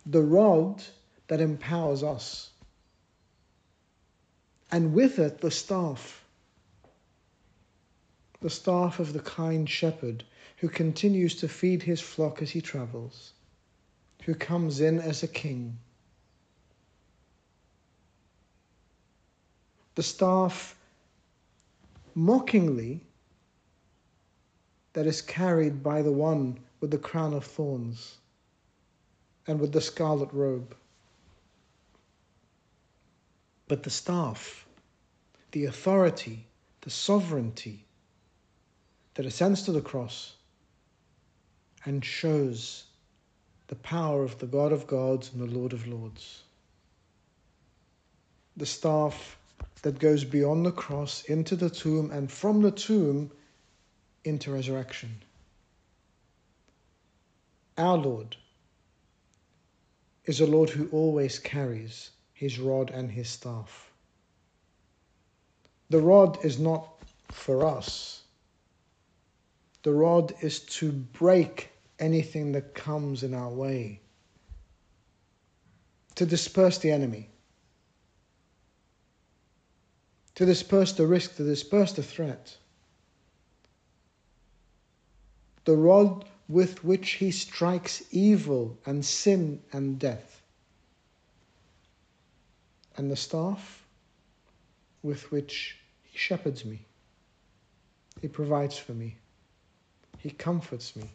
The 0.07 0.23
rod 0.23 0.83
that 1.29 1.41
empowers 1.41 2.03
us. 2.03 2.51
And 4.71 4.95
with 4.95 5.19
it, 5.19 5.41
the 5.41 5.51
staff. 5.51 6.25
The 8.41 8.51
staff 8.51 9.01
of 9.01 9.13
the 9.13 9.21
kind 9.21 9.69
shepherd 9.69 10.25
who 10.57 10.69
continues 10.69 11.35
to 11.37 11.49
feed 11.49 11.83
his 11.83 12.01
flock 12.01 12.41
as 12.43 12.51
he 12.51 12.61
travels, 12.61 13.33
who 14.25 14.35
comes 14.35 14.81
in 14.81 14.99
as 14.99 15.23
a 15.23 15.29
king. 15.29 15.79
The 19.95 20.03
staff 20.03 20.77
mockingly 22.15 23.03
that 24.95 25.07
is 25.07 25.21
carried 25.21 25.83
by 25.83 26.03
the 26.03 26.13
one 26.13 26.59
with 26.81 26.91
the 26.91 26.99
crown 26.99 27.35
of 27.35 27.45
thorns 27.45 28.17
and 29.47 29.61
with 29.61 29.73
the 29.73 29.81
scarlet 29.81 30.33
robe 30.33 30.75
but 33.69 33.83
the 33.83 33.91
staff, 33.91 34.67
the 35.53 35.65
authority, 35.65 36.47
the 36.83 36.91
sovereignty 36.91 37.85
that 39.15 39.27
ascends 39.27 39.63
to 39.63 39.73
the 39.73 39.81
cross 39.81 40.35
and 41.87 42.05
shows 42.05 42.85
the 43.69 43.77
power 43.77 44.23
of 44.25 44.39
the 44.39 44.47
God 44.47 44.73
of 44.73 44.87
gods 44.87 45.31
and 45.33 45.41
the 45.41 45.59
Lord 45.59 45.73
of 45.73 45.87
lords. 45.87 46.43
The 48.57 48.67
staff 48.67 49.39
that 49.83 49.99
goes 49.99 50.25
beyond 50.25 50.67
the 50.67 50.73
cross 50.73 51.23
into 51.25 51.57
the 51.57 51.71
tomb 51.71 52.11
and 52.11 52.31
from 52.31 52.61
the 52.61 52.71
tomb 52.71 53.31
into 54.25 54.51
resurrection. 54.53 55.23
Our 57.79 57.97
Lord 57.97 58.37
is 60.25 60.41
a 60.41 60.47
Lord 60.47 60.71
who 60.71 60.89
always 60.91 61.39
carries 61.39 62.11
his 62.33 62.59
rod 62.59 62.91
and 62.91 63.11
his 63.11 63.29
staff. 63.29 63.93
The 65.89 66.01
rod 66.01 66.45
is 66.45 66.59
not 66.59 66.89
for 67.31 67.65
us. 67.65 68.23
The 69.85 69.93
rod 69.93 70.35
is 70.41 70.61
to 70.61 70.91
break 70.91 71.71
anything 71.99 72.53
that 72.53 72.75
comes 72.75 73.23
in 73.23 73.35
our 73.35 73.51
way, 73.51 74.01
to 76.15 76.27
disperse 76.27 76.79
the 76.79 76.91
enemy, 76.91 77.29
to 80.35 80.47
disperse 80.47 80.93
the 80.93 81.07
risk, 81.07 81.37
to 81.37 81.45
disperse 81.45 81.93
the 81.93 82.03
threat. 82.03 82.57
The 85.65 85.77
rod 85.77 86.25
with 86.49 86.85
which 86.85 87.13
he 87.13 87.31
strikes 87.31 88.03
evil 88.13 88.79
and 88.87 89.05
sin 89.05 89.61
and 89.73 89.99
death 89.99 90.37
and 92.97 93.11
the 93.11 93.17
staff 93.17 93.85
with 95.03 95.31
which 95.31 95.77
He 96.05 96.19
shepherds 96.19 96.65
me. 96.65 96.81
He 98.21 98.29
provides 98.29 98.79
for 98.79 98.93
me. 98.93 99.17
He 100.19 100.31
comforts 100.31 100.97
me. 100.97 101.11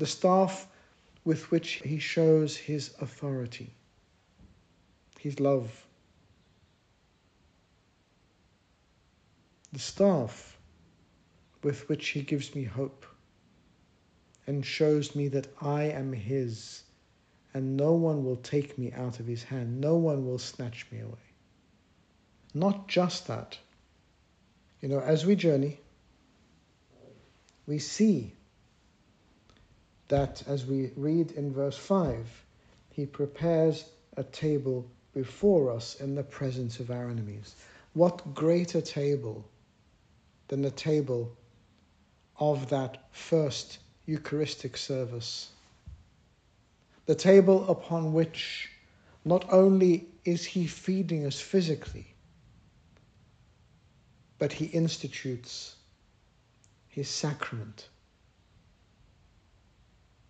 The 0.00 0.06
staff 0.06 0.66
with 1.26 1.50
which 1.50 1.82
He 1.84 1.98
shows 1.98 2.56
His 2.56 2.94
authority, 3.02 3.74
His 5.18 5.38
love. 5.38 5.84
The 9.74 9.78
staff 9.78 10.58
with 11.62 11.86
which 11.90 12.08
He 12.08 12.22
gives 12.22 12.54
me 12.54 12.64
hope 12.64 13.04
and 14.46 14.64
shows 14.64 15.14
me 15.14 15.28
that 15.28 15.48
I 15.60 15.82
am 15.82 16.14
His 16.14 16.84
and 17.52 17.76
no 17.76 17.92
one 17.92 18.24
will 18.24 18.36
take 18.36 18.78
me 18.78 18.92
out 18.92 19.20
of 19.20 19.26
his 19.26 19.42
hand. 19.42 19.82
No 19.82 19.96
one 19.96 20.24
will 20.24 20.38
snatch 20.38 20.86
me 20.90 21.00
away. 21.00 21.26
Not 22.54 22.88
just 22.88 23.26
that. 23.26 23.58
You 24.80 24.88
know, 24.88 25.00
as 25.00 25.26
we 25.26 25.36
journey, 25.36 25.78
we 27.66 27.78
see 27.78 28.32
that 30.10 30.42
as 30.48 30.66
we 30.66 30.90
read 30.96 31.30
in 31.32 31.52
verse 31.52 31.76
5, 31.76 32.26
he 32.90 33.06
prepares 33.06 33.84
a 34.16 34.24
table 34.24 34.84
before 35.14 35.70
us 35.70 36.00
in 36.00 36.16
the 36.16 36.22
presence 36.22 36.80
of 36.80 36.90
our 36.90 37.08
enemies. 37.08 37.54
What 37.94 38.34
greater 38.34 38.80
table 38.80 39.48
than 40.48 40.62
the 40.62 40.70
table 40.72 41.36
of 42.38 42.68
that 42.70 43.08
first 43.12 43.78
Eucharistic 44.06 44.76
service? 44.76 45.50
The 47.06 47.14
table 47.14 47.68
upon 47.70 48.12
which 48.12 48.68
not 49.24 49.44
only 49.52 50.08
is 50.24 50.44
he 50.44 50.66
feeding 50.66 51.24
us 51.24 51.38
physically, 51.38 52.14
but 54.38 54.52
he 54.52 54.66
institutes 54.66 55.76
his 56.88 57.08
sacrament. 57.08 57.88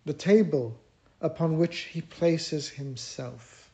The 0.05 0.13
table 0.13 0.77
upon 1.21 1.57
which 1.57 1.79
he 1.81 2.01
places 2.01 2.69
himself 2.69 3.71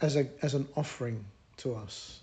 as, 0.00 0.16
a, 0.16 0.28
as 0.42 0.54
an 0.54 0.66
offering 0.76 1.24
to 1.58 1.74
us. 1.74 2.20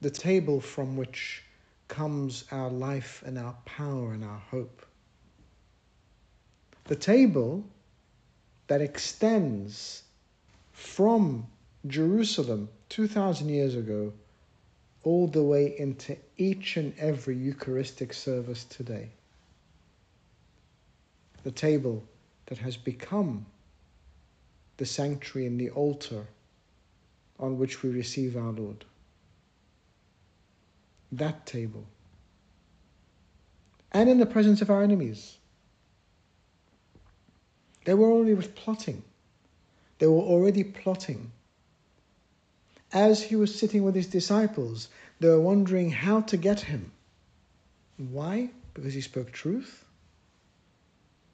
The 0.00 0.10
table 0.10 0.60
from 0.60 0.96
which 0.96 1.42
comes 1.88 2.44
our 2.50 2.70
life 2.70 3.22
and 3.26 3.38
our 3.38 3.56
power 3.64 4.12
and 4.12 4.24
our 4.24 4.38
hope. 4.38 4.86
The 6.84 6.96
table 6.96 7.64
that 8.68 8.80
extends 8.80 10.02
from 10.72 11.46
Jerusalem 11.86 12.68
2,000 12.88 13.48
years 13.48 13.74
ago 13.74 14.12
all 15.02 15.26
the 15.26 15.42
way 15.42 15.78
into 15.78 16.16
each 16.36 16.76
and 16.76 16.94
every 16.98 17.36
Eucharistic 17.36 18.12
service 18.12 18.64
today. 18.64 19.10
The 21.48 21.54
table 21.54 22.04
that 22.44 22.58
has 22.58 22.76
become 22.76 23.46
the 24.76 24.84
sanctuary 24.84 25.46
and 25.46 25.58
the 25.58 25.70
altar 25.70 26.26
on 27.40 27.56
which 27.56 27.82
we 27.82 27.88
receive 27.88 28.36
our 28.36 28.52
Lord. 28.52 28.84
That 31.10 31.46
table. 31.46 31.86
And 33.92 34.10
in 34.10 34.18
the 34.18 34.26
presence 34.26 34.60
of 34.60 34.68
our 34.68 34.82
enemies. 34.82 35.38
They 37.86 37.94
were 37.94 38.12
already 38.12 38.46
plotting. 38.48 39.02
They 40.00 40.06
were 40.06 40.28
already 40.34 40.64
plotting. 40.64 41.32
As 42.92 43.22
he 43.22 43.36
was 43.36 43.58
sitting 43.58 43.84
with 43.84 43.94
his 43.94 44.08
disciples, 44.08 44.90
they 45.18 45.28
were 45.28 45.40
wondering 45.40 45.92
how 45.92 46.20
to 46.20 46.36
get 46.36 46.60
him. 46.60 46.92
Why? 47.96 48.50
Because 48.74 48.92
he 48.92 49.00
spoke 49.00 49.32
truth? 49.32 49.86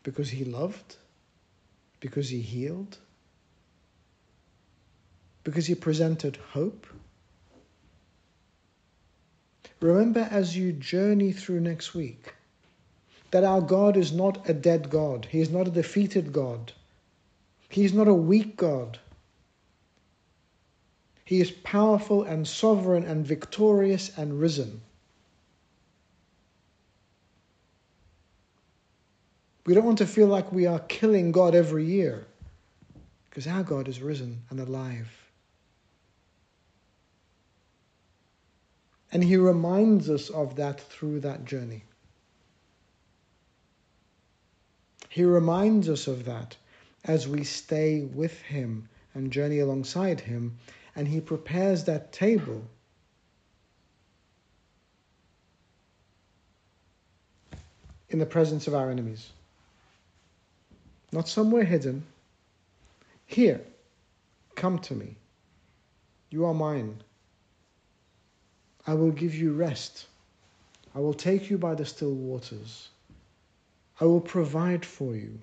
Because 0.04 0.30
he 0.30 0.44
loved? 0.44 0.96
Because 1.98 2.28
he 2.28 2.40
healed? 2.40 2.98
Because 5.42 5.66
he 5.66 5.74
presented 5.74 6.36
hope? 6.52 6.86
Remember 9.80 10.28
as 10.30 10.56
you 10.56 10.72
journey 10.72 11.32
through 11.32 11.60
next 11.60 11.94
week 11.94 12.34
that 13.32 13.44
our 13.44 13.60
God 13.60 13.96
is 13.96 14.12
not 14.12 14.48
a 14.48 14.54
dead 14.54 14.88
God. 14.88 15.26
He 15.30 15.40
is 15.40 15.50
not 15.50 15.66
a 15.66 15.70
defeated 15.70 16.32
God. 16.32 16.72
He 17.68 17.84
is 17.84 17.92
not 17.92 18.06
a 18.06 18.14
weak 18.14 18.56
God. 18.56 18.98
He 21.24 21.40
is 21.40 21.50
powerful 21.50 22.22
and 22.22 22.46
sovereign 22.46 23.04
and 23.04 23.26
victorious 23.26 24.16
and 24.16 24.38
risen. 24.38 24.82
We 29.66 29.72
don't 29.74 29.84
want 29.84 29.98
to 29.98 30.06
feel 30.06 30.26
like 30.26 30.52
we 30.52 30.66
are 30.66 30.80
killing 30.80 31.32
God 31.32 31.54
every 31.54 31.84
year 31.86 32.26
because 33.30 33.46
our 33.46 33.62
God 33.62 33.88
is 33.88 34.00
risen 34.00 34.42
and 34.50 34.60
alive. 34.60 35.10
And 39.10 39.24
He 39.24 39.36
reminds 39.36 40.10
us 40.10 40.28
of 40.28 40.56
that 40.56 40.80
through 40.80 41.20
that 41.20 41.44
journey. 41.44 41.84
He 45.08 45.24
reminds 45.24 45.88
us 45.88 46.08
of 46.08 46.24
that 46.24 46.56
as 47.04 47.28
we 47.28 47.44
stay 47.44 48.00
with 48.00 48.40
Him 48.42 48.88
and 49.14 49.30
journey 49.30 49.60
alongside 49.60 50.20
Him, 50.20 50.58
and 50.96 51.06
He 51.06 51.20
prepares 51.20 51.84
that 51.84 52.12
table. 52.12 52.62
In 58.10 58.18
the 58.18 58.26
presence 58.26 58.66
of 58.66 58.74
our 58.74 58.90
enemies. 58.90 59.30
Not 61.14 61.28
somewhere 61.28 61.62
hidden. 61.62 62.04
Here, 63.26 63.60
come 64.56 64.80
to 64.80 64.96
me. 64.96 65.14
You 66.30 66.44
are 66.44 66.52
mine. 66.52 67.04
I 68.84 68.94
will 68.94 69.12
give 69.12 69.32
you 69.32 69.52
rest. 69.52 70.06
I 70.92 70.98
will 70.98 71.14
take 71.14 71.48
you 71.48 71.56
by 71.56 71.76
the 71.76 71.86
still 71.86 72.14
waters. 72.14 72.88
I 74.00 74.06
will 74.06 74.20
provide 74.20 74.84
for 74.84 75.14
you. 75.14 75.38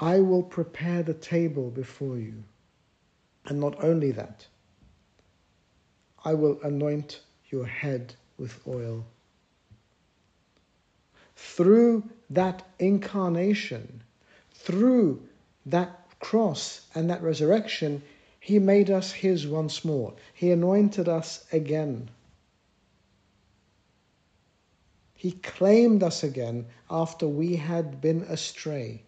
I 0.00 0.20
will 0.20 0.42
prepare 0.42 1.02
the 1.02 1.12
table 1.12 1.68
before 1.68 2.16
you. 2.16 2.42
And 3.44 3.60
not 3.60 3.84
only 3.84 4.10
that, 4.12 4.46
I 6.24 6.32
will 6.32 6.58
anoint 6.62 7.20
your 7.50 7.66
head 7.66 8.14
with 8.38 8.58
oil. 8.66 9.04
Through 11.36 12.08
that 12.30 12.66
incarnation, 12.78 14.02
through 14.52 15.22
that 15.66 16.06
cross 16.20 16.86
and 16.94 17.10
that 17.10 17.22
resurrection, 17.22 18.02
He 18.40 18.58
made 18.58 18.90
us 18.90 19.12
His 19.12 19.46
once 19.46 19.84
more. 19.84 20.14
He 20.34 20.50
anointed 20.50 21.08
us 21.08 21.44
again. 21.52 22.10
He 25.14 25.32
claimed 25.32 26.02
us 26.02 26.22
again 26.22 26.66
after 26.90 27.26
we 27.26 27.56
had 27.56 28.00
been 28.00 28.22
astray 28.22 29.02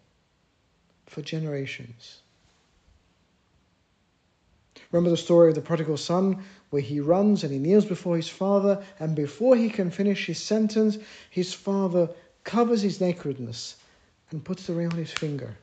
for 1.05 1.21
generations. 1.21 2.21
Remember 4.91 5.11
the 5.11 5.17
story 5.17 5.49
of 5.49 5.55
the 5.55 5.61
prodigal 5.61 5.97
son, 5.97 6.43
where 6.71 6.81
he 6.81 6.99
runs 6.99 7.43
and 7.43 7.53
he 7.53 7.59
kneels 7.59 7.85
before 7.85 8.15
his 8.15 8.27
father, 8.27 8.83
and 8.99 9.15
before 9.15 9.55
he 9.55 9.69
can 9.69 9.91
finish 9.91 10.25
his 10.25 10.41
sentence, 10.41 10.97
his 11.29 11.53
father 11.53 12.09
covers 12.49 12.81
his 12.81 12.99
nakedness 12.99 13.75
and 14.31 14.43
puts 14.43 14.65
the 14.65 14.73
ring 14.73 14.87
on 14.87 14.97
his 14.97 15.11
finger, 15.11 15.55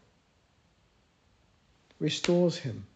restores 1.99 2.59
him. 2.59 2.87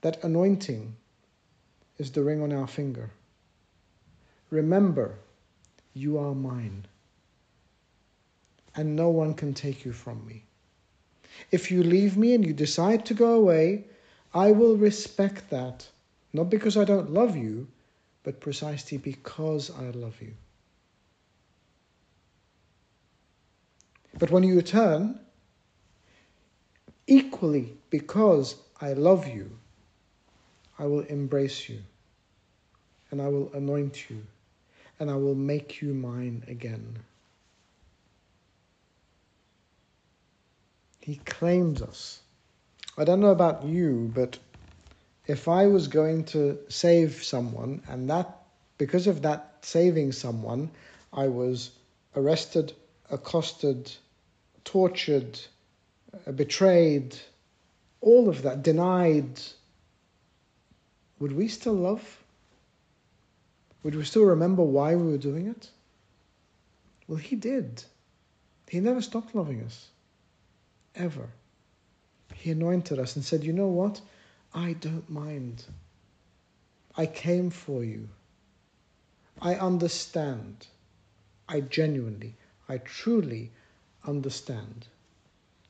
That 0.00 0.24
anointing 0.24 0.96
is 1.98 2.10
the 2.12 2.22
ring 2.22 2.40
on 2.40 2.50
our 2.50 2.66
finger. 2.66 3.10
Remember, 4.48 5.16
you 5.92 6.16
are 6.16 6.34
mine, 6.34 6.86
and 8.74 8.96
no 8.96 9.10
one 9.10 9.34
can 9.34 9.52
take 9.52 9.84
you 9.84 9.92
from 9.92 10.26
me. 10.26 10.44
If 11.50 11.70
you 11.70 11.82
leave 11.82 12.16
me 12.16 12.32
and 12.32 12.42
you 12.42 12.54
decide 12.54 13.04
to 13.04 13.12
go 13.12 13.34
away, 13.34 13.84
I 14.32 14.52
will 14.52 14.78
respect 14.78 15.50
that, 15.50 15.86
not 16.32 16.48
because 16.48 16.78
I 16.78 16.84
don't 16.84 17.12
love 17.12 17.36
you, 17.36 17.66
but 18.22 18.40
precisely 18.40 18.96
because 18.96 19.70
I 19.70 19.90
love 19.90 20.22
you. 20.22 20.32
But 24.18 24.30
when 24.30 24.42
you 24.42 24.56
return, 24.56 25.18
equally 27.06 27.76
because 27.90 28.56
I 28.80 28.92
love 28.92 29.26
you, 29.26 29.50
I 30.78 30.86
will 30.86 31.00
embrace 31.00 31.68
you 31.68 31.80
and 33.10 33.20
I 33.20 33.28
will 33.28 33.52
anoint 33.54 34.10
you 34.10 34.22
and 34.98 35.10
I 35.10 35.16
will 35.16 35.34
make 35.34 35.82
you 35.82 35.94
mine 35.94 36.44
again. 36.48 36.98
He 41.00 41.16
claims 41.16 41.82
us. 41.82 42.20
I 42.96 43.04
don't 43.04 43.20
know 43.20 43.28
about 43.30 43.64
you, 43.64 44.10
but 44.14 44.38
if 45.26 45.48
I 45.48 45.66
was 45.66 45.88
going 45.88 46.24
to 46.26 46.58
save 46.68 47.24
someone, 47.24 47.82
and 47.88 48.08
that 48.08 48.42
because 48.78 49.06
of 49.06 49.22
that 49.22 49.58
saving 49.62 50.12
someone, 50.12 50.70
I 51.12 51.28
was 51.28 51.70
arrested, 52.16 52.72
accosted, 53.10 53.92
tortured, 54.64 55.38
uh, 56.26 56.32
betrayed, 56.32 57.16
all 58.00 58.28
of 58.28 58.42
that, 58.42 58.62
denied, 58.62 59.40
would 61.18 61.32
we 61.32 61.48
still 61.48 61.74
love? 61.74 62.22
Would 63.82 63.94
we 63.94 64.04
still 64.04 64.24
remember 64.24 64.62
why 64.62 64.96
we 64.96 65.10
were 65.12 65.18
doing 65.18 65.46
it? 65.46 65.70
Well, 67.06 67.18
He 67.18 67.36
did. 67.36 67.84
He 68.68 68.80
never 68.80 69.02
stopped 69.02 69.34
loving 69.34 69.62
us. 69.62 69.88
Ever. 70.94 71.28
He 72.34 72.50
anointed 72.50 72.98
us 72.98 73.16
and 73.16 73.24
said, 73.24 73.44
You 73.44 73.52
know 73.52 73.68
what? 73.68 74.00
I 74.54 74.74
don't 74.74 75.08
mind. 75.10 75.64
I 76.96 77.06
came 77.06 77.50
for 77.50 77.84
you. 77.84 78.08
I 79.40 79.56
understand. 79.56 80.66
I 81.48 81.60
genuinely, 81.60 82.36
I 82.68 82.74
I 82.74 82.78
truly 82.78 83.50
understand. 84.06 84.86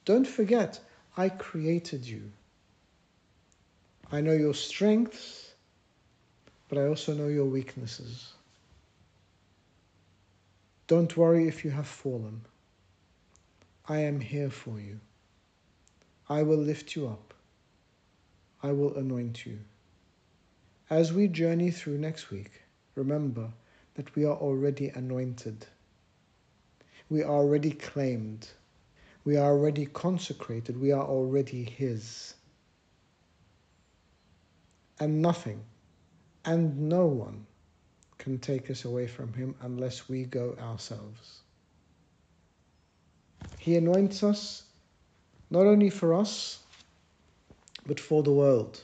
Don't 0.04 0.26
forget, 0.26 0.80
I 1.16 1.28
created 1.28 2.06
you. 2.06 2.30
I 4.12 4.20
know 4.20 4.32
your 4.32 4.54
strengths, 4.54 5.54
but 6.68 6.78
I 6.78 6.86
also 6.86 7.14
know 7.14 7.28
your 7.28 7.46
weaknesses. 7.46 8.32
Don't 10.86 11.16
worry 11.16 11.48
if 11.48 11.64
you 11.64 11.70
have 11.70 11.86
fallen. 11.86 12.42
I 13.88 13.98
am 13.98 14.20
here 14.20 14.50
for 14.50 14.78
you. 14.78 15.00
I 16.28 16.42
will 16.42 16.58
lift 16.58 16.94
you 16.96 17.06
up. 17.06 17.34
I 18.62 18.72
will 18.72 18.96
anoint 18.96 19.44
you. 19.44 19.58
As 20.90 21.12
we 21.12 21.28
journey 21.28 21.70
through 21.70 21.98
next 21.98 22.30
week, 22.30 22.50
remember 22.94 23.50
that 23.94 24.14
we 24.14 24.24
are 24.24 24.36
already 24.36 24.88
anointed. 24.88 25.66
We 27.08 27.22
are 27.22 27.30
already 27.30 27.70
claimed. 27.70 28.48
We 29.24 29.36
are 29.36 29.50
already 29.52 29.86
consecrated. 29.86 30.80
We 30.80 30.92
are 30.92 31.04
already 31.04 31.64
His. 31.64 32.34
And 35.00 35.20
nothing 35.22 35.62
and 36.44 36.88
no 36.88 37.06
one 37.06 37.46
can 38.18 38.38
take 38.38 38.70
us 38.70 38.84
away 38.84 39.06
from 39.06 39.32
Him 39.32 39.54
unless 39.62 40.08
we 40.08 40.24
go 40.24 40.56
ourselves. 40.60 41.40
He 43.58 43.76
anoints 43.76 44.22
us 44.22 44.64
not 45.50 45.66
only 45.66 45.90
for 45.90 46.14
us, 46.14 46.58
but 47.86 48.00
for 48.00 48.22
the 48.22 48.32
world. 48.32 48.82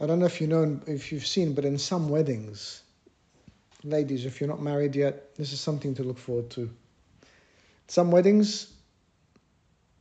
I 0.00 0.06
don't 0.06 0.18
know 0.18 0.26
if 0.26 0.40
you 0.40 0.46
know, 0.46 0.80
if 0.86 1.12
you've 1.12 1.26
seen, 1.26 1.54
but 1.54 1.64
in 1.64 1.78
some 1.78 2.08
weddings, 2.08 2.83
ladies, 3.84 4.24
if 4.24 4.40
you're 4.40 4.48
not 4.48 4.62
married 4.62 4.96
yet, 4.96 5.34
this 5.36 5.52
is 5.52 5.60
something 5.60 5.94
to 5.94 6.02
look 6.02 6.18
forward 6.18 6.50
to. 6.50 6.70
Some 7.86 8.10
weddings, 8.10 8.72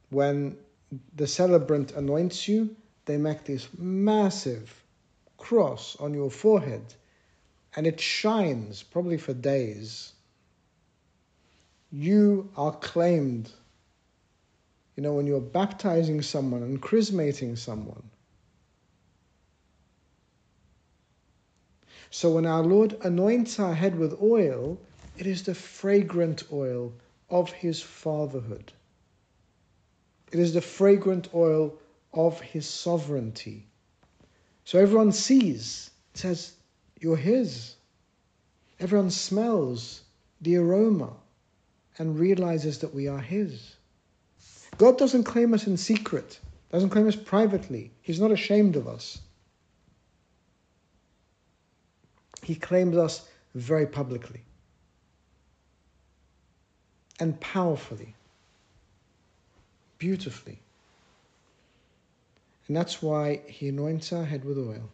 when 0.09 0.57
the 1.15 1.27
celebrant 1.27 1.91
anoints 1.91 2.47
you, 2.47 2.75
they 3.05 3.17
make 3.17 3.43
this 3.43 3.67
massive 3.77 4.83
cross 5.37 5.97
on 5.99 6.13
your 6.13 6.31
forehead 6.31 6.93
and 7.75 7.85
it 7.85 7.99
shines 7.99 8.83
probably 8.83 9.17
for 9.17 9.33
days. 9.33 10.13
You 11.91 12.49
are 12.55 12.71
claimed. 12.71 13.51
You 14.95 15.03
know, 15.03 15.13
when 15.13 15.27
you're 15.27 15.41
baptizing 15.41 16.21
someone 16.21 16.61
and 16.61 16.81
chrismating 16.81 17.55
someone, 17.55 18.03
So 22.15 22.29
when 22.29 22.45
our 22.45 22.61
Lord 22.61 22.95
anoints 23.01 23.59
our 23.59 23.73
head 23.73 23.97
with 23.97 24.21
oil, 24.21 24.77
it 25.17 25.25
is 25.25 25.41
the 25.41 25.55
fragrant 25.55 26.43
oil 26.53 26.93
of 27.27 27.51
his 27.51 27.81
fatherhood. 27.81 28.71
It 30.31 30.37
is 30.37 30.53
the 30.53 30.61
fragrant 30.61 31.33
oil 31.33 31.73
of 32.13 32.39
his 32.39 32.69
sovereignty. 32.69 33.65
So 34.63 34.77
everyone 34.77 35.11
sees, 35.11 35.89
says, 36.13 36.53
You're 36.99 37.17
his. 37.17 37.77
Everyone 38.79 39.09
smells 39.09 40.03
the 40.39 40.57
aroma 40.57 41.15
and 41.97 42.19
realizes 42.19 42.77
that 42.77 42.93
we 42.93 43.07
are 43.07 43.21
his. 43.21 43.75
God 44.77 44.99
doesn't 44.99 45.23
claim 45.23 45.51
us 45.55 45.65
in 45.65 45.77
secret, 45.77 46.39
doesn't 46.71 46.91
claim 46.91 47.07
us 47.07 47.15
privately. 47.15 47.89
He's 48.03 48.19
not 48.19 48.31
ashamed 48.31 48.75
of 48.75 48.87
us. 48.87 49.17
He 52.43 52.55
claims 52.55 52.97
us 52.97 53.27
very 53.55 53.87
publicly 53.87 54.41
and 57.19 57.39
powerfully, 57.39 58.15
beautifully. 59.97 60.59
And 62.67 62.75
that's 62.75 63.01
why 63.01 63.41
he 63.47 63.69
anoints 63.69 64.11
our 64.11 64.25
head 64.25 64.43
with 64.45 64.57
oil. 64.57 64.89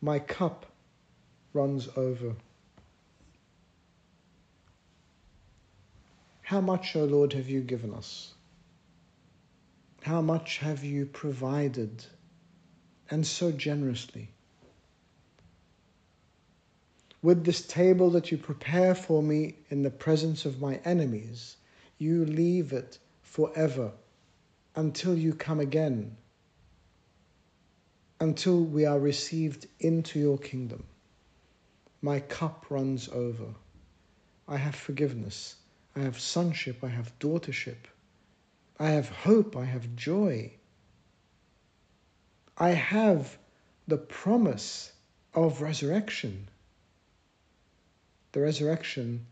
My 0.00 0.18
cup 0.18 0.66
runs 1.52 1.88
over. 1.96 2.34
How 6.42 6.60
much, 6.60 6.96
O 6.96 7.04
Lord, 7.04 7.32
have 7.34 7.48
you 7.48 7.60
given 7.60 7.92
us? 7.94 8.34
How 10.02 10.20
much 10.20 10.58
have 10.58 10.82
you 10.82 11.06
provided? 11.06 12.04
And 13.10 13.26
so 13.26 13.52
generously. 13.52 14.30
With 17.22 17.44
this 17.44 17.66
table 17.66 18.10
that 18.10 18.30
you 18.30 18.38
prepare 18.38 18.94
for 18.94 19.22
me 19.22 19.56
in 19.68 19.82
the 19.82 19.90
presence 19.90 20.46
of 20.46 20.60
my 20.60 20.76
enemies, 20.84 21.56
you 21.98 22.24
leave 22.24 22.72
it 22.72 22.98
forever 23.22 23.92
until 24.74 25.16
you 25.16 25.34
come 25.34 25.60
again, 25.60 26.16
until 28.20 28.62
we 28.62 28.86
are 28.86 28.98
received 28.98 29.66
into 29.80 30.18
your 30.18 30.38
kingdom. 30.38 30.84
My 32.00 32.20
cup 32.20 32.66
runs 32.70 33.08
over. 33.10 33.54
I 34.48 34.56
have 34.56 34.74
forgiveness. 34.74 35.56
I 35.94 36.00
have 36.00 36.18
sonship. 36.18 36.82
I 36.82 36.88
have 36.88 37.18
daughtership. 37.18 37.76
I 38.78 38.90
have 38.90 39.10
hope. 39.10 39.56
I 39.56 39.66
have 39.66 39.94
joy. 39.94 40.52
I 42.60 42.70
have 42.72 43.38
the 43.88 43.96
promise 43.96 44.92
of 45.32 45.62
resurrection. 45.62 46.46
The 48.32 48.42
resurrection 48.42 49.26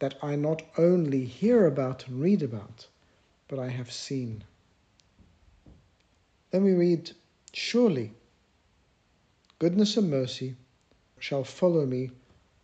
that 0.00 0.18
I 0.24 0.34
not 0.34 0.62
only 0.76 1.24
hear 1.24 1.66
about 1.66 2.08
and 2.08 2.20
read 2.20 2.42
about, 2.42 2.88
but 3.46 3.60
I 3.60 3.68
have 3.68 3.92
seen. 3.92 4.42
Then 6.50 6.64
we 6.64 6.72
read, 6.72 7.12
Surely 7.52 8.12
goodness 9.60 9.96
and 9.96 10.10
mercy 10.10 10.56
shall 11.20 11.44
follow 11.44 11.86
me 11.86 12.10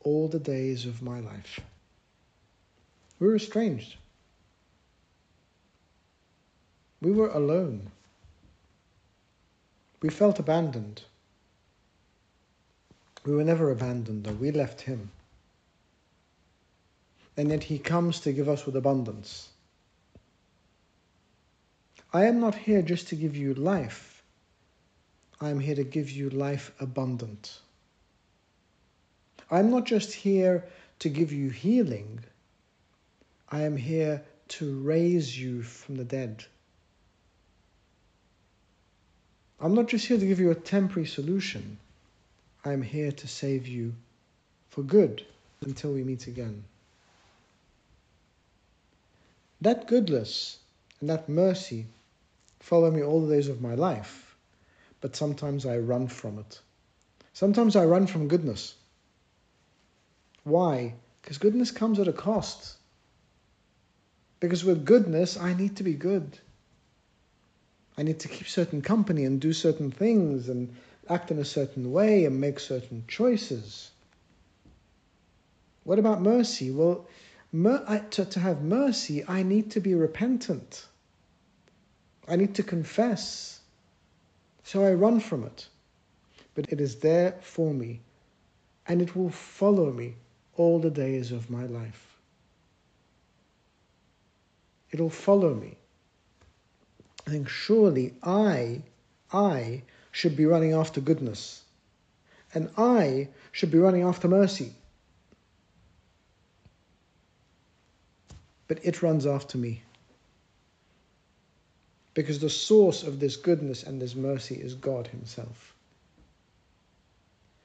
all 0.00 0.26
the 0.26 0.40
days 0.40 0.86
of 0.86 1.02
my 1.02 1.20
life. 1.20 1.60
We 3.20 3.28
were 3.28 3.36
estranged. 3.36 3.96
We 7.00 7.12
were 7.12 7.28
alone. 7.28 7.92
We 10.00 10.10
felt 10.10 10.38
abandoned. 10.38 11.02
We 13.24 13.34
were 13.34 13.44
never 13.44 13.70
abandoned, 13.70 14.24
though. 14.24 14.32
We 14.32 14.52
left 14.52 14.82
Him. 14.82 15.10
And 17.36 17.50
yet 17.50 17.64
He 17.64 17.78
comes 17.78 18.20
to 18.20 18.32
give 18.32 18.48
us 18.48 18.64
with 18.64 18.76
abundance. 18.76 19.48
I 22.12 22.24
am 22.24 22.40
not 22.40 22.54
here 22.54 22.80
just 22.80 23.08
to 23.08 23.16
give 23.16 23.36
you 23.36 23.52
life, 23.52 24.22
I 25.40 25.50
am 25.50 25.60
here 25.60 25.74
to 25.74 25.84
give 25.84 26.10
you 26.10 26.30
life 26.30 26.72
abundant. 26.80 27.60
I'm 29.50 29.70
not 29.70 29.84
just 29.84 30.12
here 30.12 30.64
to 31.00 31.10
give 31.10 31.32
you 31.32 31.50
healing, 31.50 32.20
I 33.50 33.62
am 33.62 33.76
here 33.76 34.24
to 34.48 34.78
raise 34.80 35.38
you 35.38 35.62
from 35.62 35.96
the 35.96 36.04
dead. 36.04 36.46
I'm 39.60 39.74
not 39.74 39.88
just 39.88 40.06
here 40.06 40.18
to 40.18 40.26
give 40.26 40.38
you 40.38 40.50
a 40.50 40.54
temporary 40.54 41.06
solution. 41.06 41.78
I'm 42.64 42.82
here 42.82 43.10
to 43.10 43.28
save 43.28 43.66
you 43.66 43.94
for 44.70 44.82
good 44.82 45.24
until 45.62 45.92
we 45.92 46.04
meet 46.04 46.26
again. 46.26 46.64
That 49.60 49.88
goodness 49.88 50.58
and 51.00 51.10
that 51.10 51.28
mercy 51.28 51.86
follow 52.60 52.90
me 52.90 53.02
all 53.02 53.20
the 53.20 53.34
days 53.34 53.48
of 53.48 53.60
my 53.60 53.74
life, 53.74 54.36
but 55.00 55.16
sometimes 55.16 55.66
I 55.66 55.78
run 55.78 56.06
from 56.06 56.38
it. 56.38 56.60
Sometimes 57.32 57.74
I 57.74 57.84
run 57.84 58.06
from 58.06 58.28
goodness. 58.28 58.74
Why? 60.44 60.94
Because 61.22 61.38
goodness 61.38 61.70
comes 61.70 61.98
at 61.98 62.08
a 62.08 62.12
cost. 62.12 62.76
Because 64.40 64.64
with 64.64 64.84
goodness, 64.84 65.36
I 65.36 65.54
need 65.54 65.76
to 65.76 65.82
be 65.82 65.94
good. 65.94 66.38
I 67.98 68.04
need 68.04 68.20
to 68.20 68.28
keep 68.28 68.46
certain 68.46 68.80
company 68.80 69.24
and 69.24 69.40
do 69.40 69.52
certain 69.52 69.90
things 69.90 70.48
and 70.48 70.72
act 71.10 71.32
in 71.32 71.40
a 71.40 71.44
certain 71.44 71.90
way 71.90 72.26
and 72.26 72.40
make 72.40 72.60
certain 72.60 73.02
choices. 73.08 73.90
What 75.82 75.98
about 75.98 76.22
mercy? 76.22 76.70
Well, 76.70 77.08
mer- 77.50 77.82
I, 77.88 77.98
to, 77.98 78.24
to 78.24 78.38
have 78.38 78.62
mercy, 78.62 79.24
I 79.26 79.42
need 79.42 79.72
to 79.72 79.80
be 79.80 79.94
repentant. 79.94 80.86
I 82.28 82.36
need 82.36 82.54
to 82.54 82.62
confess. 82.62 83.58
So 84.62 84.84
I 84.84 84.92
run 84.92 85.18
from 85.18 85.42
it. 85.42 85.66
But 86.54 86.72
it 86.72 86.80
is 86.80 86.96
there 86.96 87.34
for 87.40 87.74
me, 87.74 88.00
and 88.86 89.02
it 89.02 89.16
will 89.16 89.30
follow 89.30 89.92
me 89.92 90.14
all 90.56 90.78
the 90.78 90.90
days 90.90 91.32
of 91.32 91.50
my 91.50 91.64
life. 91.64 92.16
It'll 94.92 95.10
follow 95.10 95.52
me. 95.52 95.78
I 97.28 97.30
think 97.30 97.50
surely 97.50 98.14
I, 98.22 98.80
I 99.30 99.82
should 100.12 100.34
be 100.34 100.46
running 100.46 100.72
after 100.72 101.02
goodness, 101.02 101.62
and 102.54 102.70
I 102.78 103.28
should 103.52 103.70
be 103.70 103.76
running 103.78 104.00
after 104.00 104.28
mercy. 104.28 104.72
But 108.66 108.78
it 108.82 109.02
runs 109.02 109.26
after 109.26 109.58
me. 109.58 109.82
Because 112.14 112.38
the 112.38 112.48
source 112.48 113.02
of 113.02 113.20
this 113.20 113.36
goodness 113.36 113.82
and 113.82 114.00
this 114.00 114.14
mercy 114.14 114.54
is 114.54 114.72
God 114.72 115.08
Himself. 115.08 115.74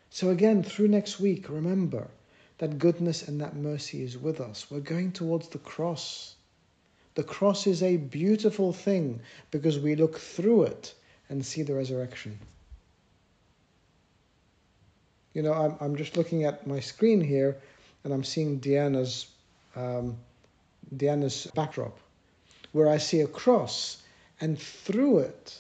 So, 0.10 0.30
again, 0.30 0.62
through 0.64 0.90
next 0.90 1.22
week, 1.22 1.50
remember 1.50 2.10
that 2.58 2.80
goodness 2.80 3.26
and 3.30 3.40
that 3.40 3.56
mercy 3.56 4.04
is 4.04 4.18
with 4.18 4.42
us. 4.42 4.70
We're 4.70 4.82
going 4.82 5.14
towards 5.14 5.48
the 5.48 5.60
cross. 5.60 6.33
The 7.16 7.24
cross 7.24 7.68
is 7.68 7.84
a 7.84 7.98
beautiful 7.98 8.74
thing 8.74 9.22
because 9.52 9.80
we 9.80 9.96
look 9.96 10.18
through 10.18 10.64
it 10.64 10.94
and 11.30 11.46
see 11.46 11.62
the 11.62 11.74
resurrection. 11.74 12.40
You 15.34 15.44
know, 15.44 15.54
I'm, 15.54 15.76
I'm 15.80 15.96
just 15.96 16.18
looking 16.18 16.44
at 16.44 16.66
my 16.68 16.80
screen 16.80 17.22
here 17.22 17.58
and 18.04 18.14
I'm 18.14 18.24
seeing 18.24 18.58
Diana's, 18.58 19.28
um, 19.76 20.18
Diana's 20.96 21.48
backdrop 21.56 21.98
where 22.72 22.90
I 22.90 22.98
see 22.98 23.22
a 23.22 23.28
cross 23.28 24.02
and 24.42 24.60
through 24.60 25.20
it 25.20 25.60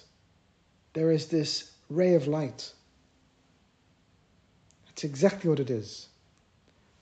there 0.94 1.12
is 1.12 1.28
this 1.28 1.72
ray 1.90 2.14
of 2.14 2.28
light. 2.28 2.72
That's 4.88 5.04
exactly 5.04 5.50
what 5.50 5.60
it 5.60 5.70
is. 5.70 6.08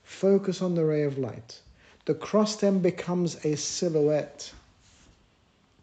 Focus 0.02 0.62
on 0.62 0.74
the 0.74 0.84
ray 0.84 1.02
of 1.02 1.18
light. 1.18 1.60
The 2.04 2.14
cross 2.14 2.56
then 2.56 2.80
becomes 2.80 3.44
a 3.44 3.56
silhouette. 3.56 4.52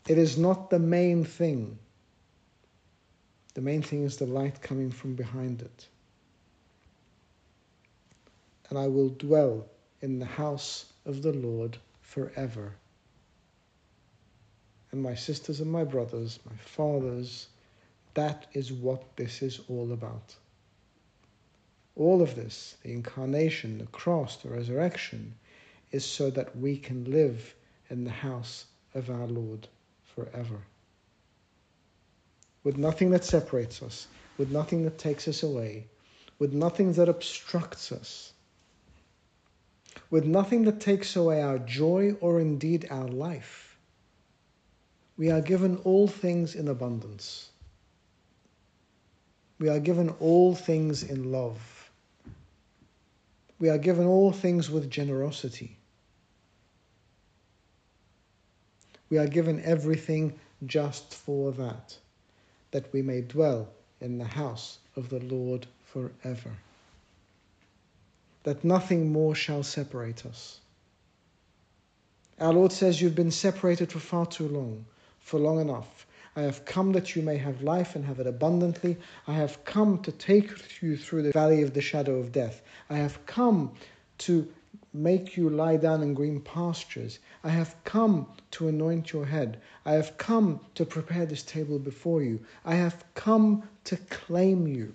It 0.07 0.17
is 0.17 0.37
not 0.37 0.69
the 0.69 0.79
main 0.79 1.23
thing. 1.23 1.77
The 3.53 3.61
main 3.61 3.81
thing 3.81 4.03
is 4.03 4.17
the 4.17 4.25
light 4.25 4.61
coming 4.61 4.91
from 4.91 5.15
behind 5.15 5.61
it. 5.61 5.87
And 8.69 8.77
I 8.77 8.87
will 8.87 9.09
dwell 9.09 9.65
in 10.01 10.19
the 10.19 10.25
house 10.25 10.85
of 11.05 11.21
the 11.21 11.33
Lord 11.33 11.77
forever. 12.01 12.73
And 14.91 15.01
my 15.01 15.15
sisters 15.15 15.59
and 15.59 15.71
my 15.71 15.83
brothers, 15.83 16.39
my 16.49 16.55
fathers, 16.57 17.47
that 18.13 18.47
is 18.53 18.73
what 18.73 19.15
this 19.15 19.41
is 19.41 19.61
all 19.69 19.93
about. 19.93 20.35
All 21.95 22.21
of 22.21 22.35
this, 22.35 22.75
the 22.83 22.91
incarnation, 22.91 23.77
the 23.77 23.85
cross, 23.87 24.37
the 24.37 24.49
resurrection, 24.49 25.35
is 25.91 26.05
so 26.05 26.29
that 26.29 26.55
we 26.57 26.77
can 26.77 27.11
live 27.11 27.55
in 27.89 28.03
the 28.03 28.11
house 28.11 28.65
of 28.93 29.09
our 29.09 29.27
Lord 29.27 29.67
forever. 30.15 30.59
With 32.63 32.77
nothing 32.77 33.11
that 33.11 33.25
separates 33.25 33.81
us, 33.81 34.07
with 34.37 34.51
nothing 34.51 34.83
that 34.83 34.97
takes 34.97 35.27
us 35.27 35.43
away, 35.43 35.87
with 36.37 36.53
nothing 36.53 36.93
that 36.93 37.09
obstructs 37.09 37.91
us, 37.91 38.33
with 40.09 40.25
nothing 40.25 40.63
that 40.65 40.79
takes 40.79 41.15
away 41.15 41.41
our 41.41 41.59
joy 41.59 42.15
or 42.21 42.39
indeed 42.39 42.87
our 42.89 43.07
life. 43.07 43.77
We 45.17 45.31
are 45.31 45.41
given 45.41 45.77
all 45.83 46.07
things 46.07 46.55
in 46.55 46.67
abundance. 46.67 47.49
We 49.59 49.67
are 49.67 49.79
given 49.79 50.09
all 50.21 50.55
things 50.55 51.03
in 51.03 51.31
love. 51.31 51.91
We 53.59 53.69
are 53.69 53.77
given 53.77 54.07
all 54.07 54.31
things 54.31 54.71
with 54.71 54.89
generosity. 54.89 55.78
We 59.09 59.17
are 59.17 59.27
given 59.27 59.61
everything 59.63 60.39
just 60.65 61.15
for 61.15 61.51
that, 61.53 61.97
that 62.71 62.91
we 62.93 63.01
may 63.01 63.21
dwell 63.21 63.69
in 64.01 64.17
the 64.17 64.25
house 64.25 64.79
of 64.95 65.09
the 65.09 65.19
Lord 65.19 65.65
forever. 65.85 66.51
That 68.43 68.63
nothing 68.63 69.11
more 69.11 69.35
shall 69.35 69.63
separate 69.63 70.25
us. 70.25 70.59
Our 72.39 72.53
Lord 72.53 72.71
says, 72.71 73.01
You've 73.01 73.15
been 73.15 73.31
separated 73.31 73.91
for 73.91 73.99
far 73.99 74.25
too 74.25 74.47
long, 74.47 74.85
for 75.19 75.39
long 75.39 75.59
enough. 75.59 76.05
I 76.35 76.43
have 76.43 76.63
come 76.63 76.93
that 76.93 77.15
you 77.15 77.21
may 77.21 77.37
have 77.37 77.63
life 77.63 77.95
and 77.95 78.05
have 78.05 78.19
it 78.19 78.27
abundantly. 78.27 78.97
I 79.27 79.33
have 79.33 79.63
come 79.65 80.01
to 80.03 80.11
take 80.11 80.81
you 80.81 80.95
through 80.95 81.23
the 81.23 81.31
valley 81.31 81.63
of 81.63 81.73
the 81.73 81.81
shadow 81.81 82.17
of 82.19 82.31
death. 82.31 82.61
I 82.89 82.97
have 82.97 83.25
come 83.25 83.73
to 84.19 84.47
make 84.93 85.37
you 85.37 85.49
lie 85.49 85.77
down 85.77 86.01
in 86.01 86.13
green 86.13 86.41
pastures. 86.41 87.19
I 87.43 87.49
have 87.49 87.75
come 87.83 88.27
to 88.51 88.67
anoint 88.67 89.13
your 89.13 89.25
head. 89.25 89.61
I 89.85 89.93
have 89.93 90.17
come 90.17 90.59
to 90.75 90.85
prepare 90.85 91.25
this 91.25 91.43
table 91.43 91.79
before 91.79 92.23
you. 92.23 92.39
I 92.65 92.75
have 92.75 93.03
come 93.13 93.63
to 93.85 93.97
claim 93.97 94.67
you. 94.67 94.93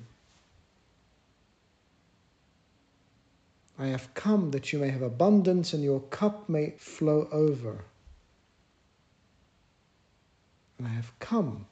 I 3.78 3.86
have 3.86 4.14
come 4.14 4.52
that 4.52 4.72
you 4.72 4.78
may 4.78 4.90
have 4.90 5.02
abundance 5.02 5.72
and 5.72 5.82
your 5.82 6.00
cup 6.00 6.48
may 6.48 6.74
flow 6.78 7.28
over. 7.32 7.84
And 10.78 10.86
I 10.86 10.90
have 10.90 11.18
come 11.18 11.66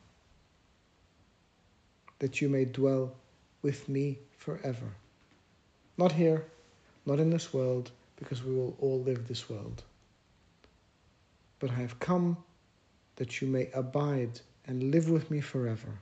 that 2.19 2.41
you 2.41 2.49
may 2.49 2.65
dwell 2.65 3.13
with 3.63 3.89
me 3.89 4.19
forever. 4.39 4.95
Not 5.97 6.13
here, 6.13 6.45
not 7.05 7.21
in 7.21 7.31
this 7.31 7.53
world, 7.53 7.91
because 8.23 8.45
we 8.45 8.55
will 8.55 8.77
all 8.81 9.01
live 9.03 9.27
this 9.27 9.51
world. 9.51 9.83
But 11.59 11.71
I 11.71 11.75
have 11.75 11.99
come 11.99 12.37
that 13.17 13.41
you 13.41 13.49
may 13.49 13.69
abide 13.75 14.41
and 14.67 14.93
live 14.93 15.11
with 15.11 15.31
me 15.31 15.41
forever 15.41 15.99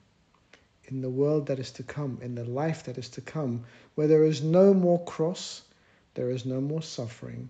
in 0.84 1.00
the 1.00 1.10
world 1.10 1.46
that 1.46 1.58
is 1.58 1.70
to 1.72 1.82
come, 1.82 2.18
in 2.20 2.34
the 2.34 2.44
life 2.44 2.84
that 2.84 2.98
is 2.98 3.08
to 3.10 3.20
come, 3.20 3.64
where 3.94 4.08
there 4.08 4.24
is 4.24 4.42
no 4.42 4.74
more 4.74 5.02
cross, 5.04 5.62
there 6.14 6.30
is 6.30 6.44
no 6.44 6.60
more 6.60 6.82
suffering, 6.82 7.48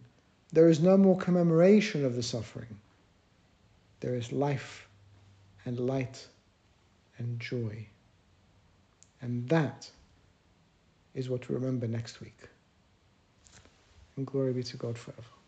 there 0.53 0.69
is 0.69 0.81
no 0.81 0.97
more 0.97 1.17
commemoration 1.17 2.05
of 2.05 2.15
the 2.15 2.23
suffering. 2.23 2.79
There 4.01 4.15
is 4.15 4.33
life 4.33 4.89
and 5.65 5.79
light 5.79 6.27
and 7.19 7.39
joy. 7.41 7.87
And 9.23 9.49
that 9.49 9.91
is 11.15 11.29
what 11.29 11.49
we 11.49 11.55
remember 11.55 11.87
next 11.87 12.21
week 12.21 12.49
and 14.21 14.27
glory 14.27 14.53
be 14.53 14.63
to 14.63 14.77
God 14.77 14.99
forever. 14.99 15.40